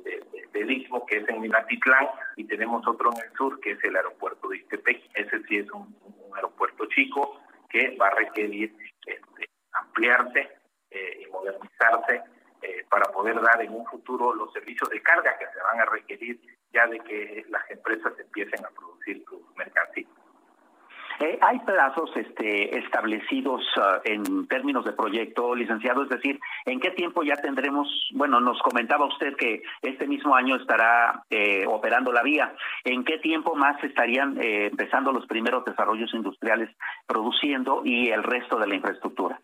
[0.54, 3.96] de, Istmo, que es en Minatitlán, y tenemos otro en el sur, que es el
[3.96, 5.02] aeropuerto de Istepec.
[5.16, 5.94] Ese sí es un,
[6.36, 10.63] aeropuerto chico que va a requerir este, ampliarse
[10.94, 12.22] eh, y modernizarse
[12.62, 15.86] eh, para poder dar en un futuro los servicios de carga que se van a
[15.86, 16.40] requerir
[16.72, 20.08] ya de que las empresas empiecen a producir sus mercancías.
[21.20, 26.04] Eh, ¿Hay plazos este, establecidos uh, en términos de proyecto, licenciado?
[26.04, 30.56] Es decir, ¿en qué tiempo ya tendremos, bueno, nos comentaba usted que este mismo año
[30.56, 31.24] estará
[31.68, 36.70] operando la vía, ¿en qué tiempo más estarían empezando los primeros desarrollos industriales
[37.08, 39.40] produciendo y el resto de la infraestructura?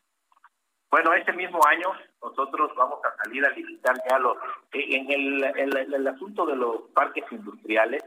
[0.92, 4.38] Bueno, este mismo año nosotros vamos a salir a licitar ya los,
[4.74, 8.04] en el, asunto de los parques industriales,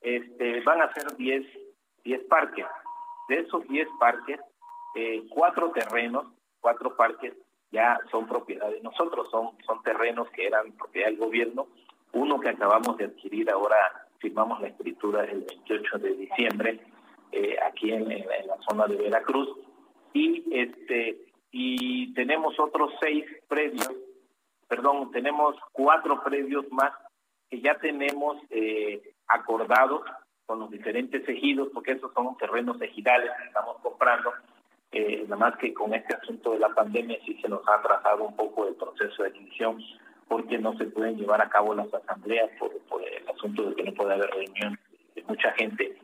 [0.00, 1.46] este, van a ser 10
[2.08, 2.66] 10 parques.
[3.28, 4.40] De esos 10 parques,
[4.94, 6.26] eh, cuatro terrenos,
[6.60, 7.34] cuatro parques
[7.70, 11.66] ya son propiedad de nosotros, son, son terrenos que eran propiedad del gobierno.
[12.12, 13.76] Uno que acabamos de adquirir ahora,
[14.18, 16.80] firmamos la escritura el 28 de diciembre,
[17.32, 19.50] eh, aquí en, la zona de Veracruz.
[20.14, 23.90] Y, este, y tenemos otros seis predios,
[24.68, 26.92] perdón, tenemos cuatro predios más
[27.48, 30.02] que ya tenemos eh, acordados
[30.46, 34.32] con los diferentes ejidos, porque esos son terrenos ejidales que estamos comprando.
[34.90, 38.24] Eh, nada más que con este asunto de la pandemia sí se nos ha atrasado
[38.24, 39.78] un poco el proceso de adquisición,
[40.26, 42.70] porque no se pueden llevar a cabo las asambleas por,
[43.02, 44.78] el asunto de que no puede haber reunión
[45.14, 45.98] de mucha gente.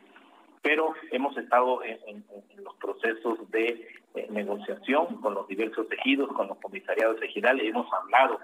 [0.65, 2.25] Pero hemos estado en,
[2.57, 8.41] los procesos de eh, negociación con los diversos ejidos, con los comisariados ejidales, hemos hablado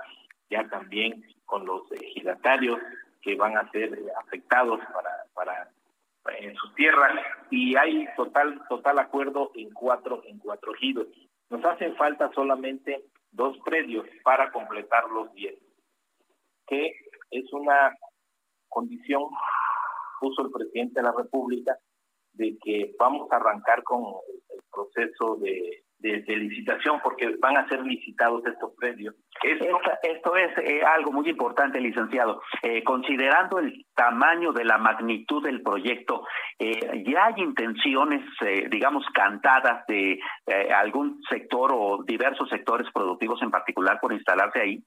[0.50, 2.78] ya también con los ejidatarios
[3.22, 5.70] que van a ser afectados para, para
[6.38, 7.12] en sus tierras
[7.50, 11.06] y hay total total acuerdo en cuatro en cuatro giros.
[11.48, 15.58] Nos hacen falta solamente dos predios para completar los diez,
[16.66, 16.92] que
[17.30, 17.96] es una
[18.68, 19.22] condición
[20.20, 21.78] puso el presidente de la República
[22.40, 27.82] de que vamos a arrancar con el proceso de de, licitación porque van a ser
[27.82, 29.14] licitados estos predios.
[30.02, 32.42] Esto, es eh, algo muy importante, licenciado.
[32.62, 36.26] Eh, considerando el tamaño de la magnitud del proyecto,
[36.58, 38.22] eh, ¿ya hay intenciones,
[38.70, 40.18] digamos, cantadas de
[40.74, 44.82] algún sector o diversos sectores productivos en particular por instalarse ahí?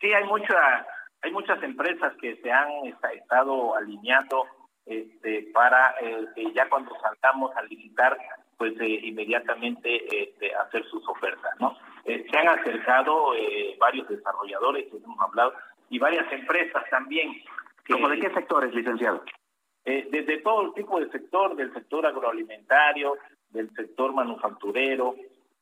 [0.00, 0.86] Sí, hay, mucha,
[1.22, 4.44] hay muchas empresas que se han estado alineando
[4.86, 5.94] este, para
[6.34, 8.16] que ya cuando saltamos a licitar
[8.56, 11.76] pues eh, inmediatamente este, hacer sus ofertas, ¿no?
[12.04, 15.52] Eh, se han acercado eh, varios desarrolladores, que hemos hablado,
[15.90, 17.32] y varias empresas también.
[17.88, 19.22] ¿Cómo de qué sectores, licenciado?
[19.84, 23.16] desde todo el tipo de sector, del sector agroalimentario,
[23.50, 25.14] del sector manufacturero,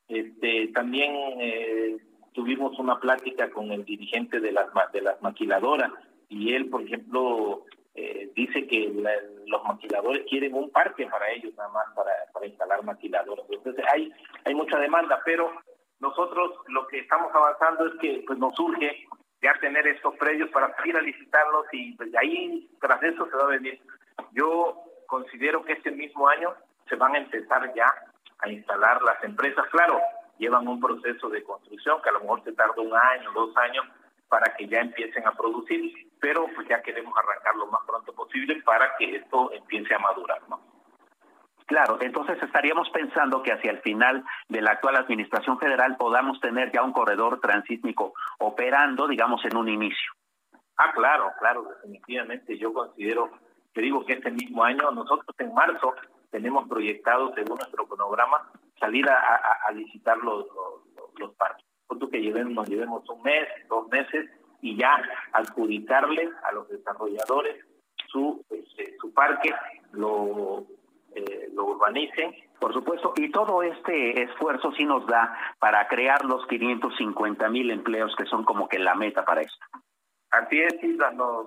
[0.09, 2.01] este, también
[2.33, 5.93] tuvimos una plática con el dirigente de las, de las maquiladoras,
[6.31, 8.93] y él, por ejemplo, eh, dice que
[9.47, 12.13] los maquiladores quieren un parque para ellos nada más para,
[12.47, 13.45] instalar maquiladores.
[13.49, 14.13] Entonces hay,
[14.45, 15.51] hay mucha demanda, pero
[16.01, 19.07] nosotros lo que estamos avanzando es que pues nos surge
[19.41, 23.37] ya tener estos predios para ir a licitarlos y pues, de ahí tras eso se
[23.37, 23.81] va a venir.
[24.33, 26.55] Yo considero que este mismo año
[26.89, 27.93] se van a empezar ya
[28.39, 29.65] a instalar las empresas.
[29.71, 30.01] Claro,
[30.39, 33.85] llevan un proceso de construcción que a lo mejor se tarda un año, dos años,
[34.29, 35.93] para que ya empiecen a producir,
[36.25, 40.41] pero pues ya queremos arrancar lo más pronto posible para que esto empiece a madurar,
[40.49, 40.59] ¿no?
[41.67, 46.73] Claro, entonces estaríamos pensando que hacia el final de la actual administración federal podamos tener
[46.73, 50.13] ya un corredor transísmico operando, digamos, en un inicio.
[50.79, 52.57] Ah, claro, claro, definitivamente.
[52.57, 53.31] Yo considero,
[53.75, 55.95] te digo que este mismo año, nosotros en marzo
[56.31, 58.51] tenemos proyectado, según nuestro cronograma,
[58.81, 59.19] salir a,
[59.69, 61.67] a, licitar los, los, los parques.
[62.11, 64.31] Que llevemos, nos llevemos un mes, dos meses
[64.65, 64.99] y ya
[65.33, 67.63] adjudicarle a los desarrolladores
[68.07, 69.55] su, este, su parque,
[69.93, 70.65] lo,
[71.15, 72.35] eh, lo urbanicen.
[72.59, 78.17] Por supuesto, y todo este esfuerzo sí nos da para crear los 550 mil empleos
[78.17, 79.67] que son como que la meta para esto.
[80.31, 81.47] Así es, Isla, nos,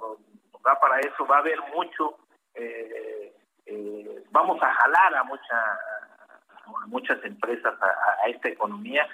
[0.63, 2.19] da para eso, va a haber mucho,
[2.53, 3.33] eh,
[3.65, 5.79] eh, vamos a jalar a, mucha,
[6.85, 9.07] muchas empresas a, esta economía,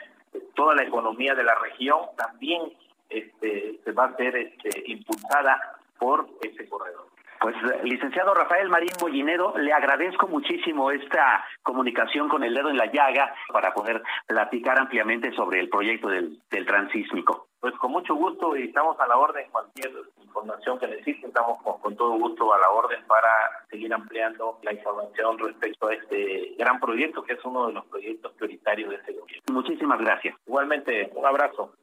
[0.56, 2.74] toda la economía de la región también
[3.10, 5.60] este, se va a ser este, impulsada
[5.98, 7.08] por ese corredor.
[7.44, 12.86] Pues, licenciado Rafael Marín Mollinero, le agradezco muchísimo esta comunicación con el dedo en la
[12.86, 17.48] llaga para poder platicar ampliamente sobre el proyecto del, del transísmico.
[17.60, 19.46] Pues con mucho gusto y estamos a la orden.
[19.52, 19.92] Cualquier
[20.22, 23.30] información que necesiten, estamos con, todo gusto a la orden para
[23.70, 28.32] seguir ampliando la información respecto a este gran proyecto que es uno de los proyectos
[28.34, 29.44] prioritarios de este gobierno.
[29.52, 30.36] Muchísimas gracias.
[30.48, 31.74] Igualmente, un abrazo.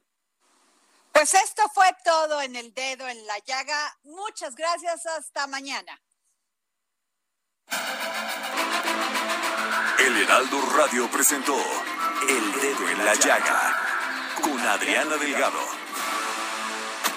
[1.21, 3.95] Pues esto fue todo en el dedo en la llaga.
[4.05, 5.05] Muchas gracias.
[5.05, 6.01] Hasta mañana.
[9.99, 11.55] El Heraldo Radio presentó
[12.27, 13.77] El Dedo en la Llaga
[14.41, 15.59] con Adriana Delgado.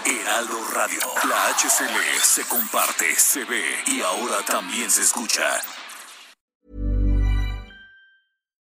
[0.04, 5.62] Heraldo Radio, la HCL se comparte, se ve y ahora también se escucha.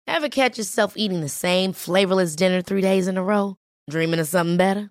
[0.07, 3.59] Ever catch yourself eating the same flavorless dinner three days in a row?
[3.91, 4.91] Dreaming of something better?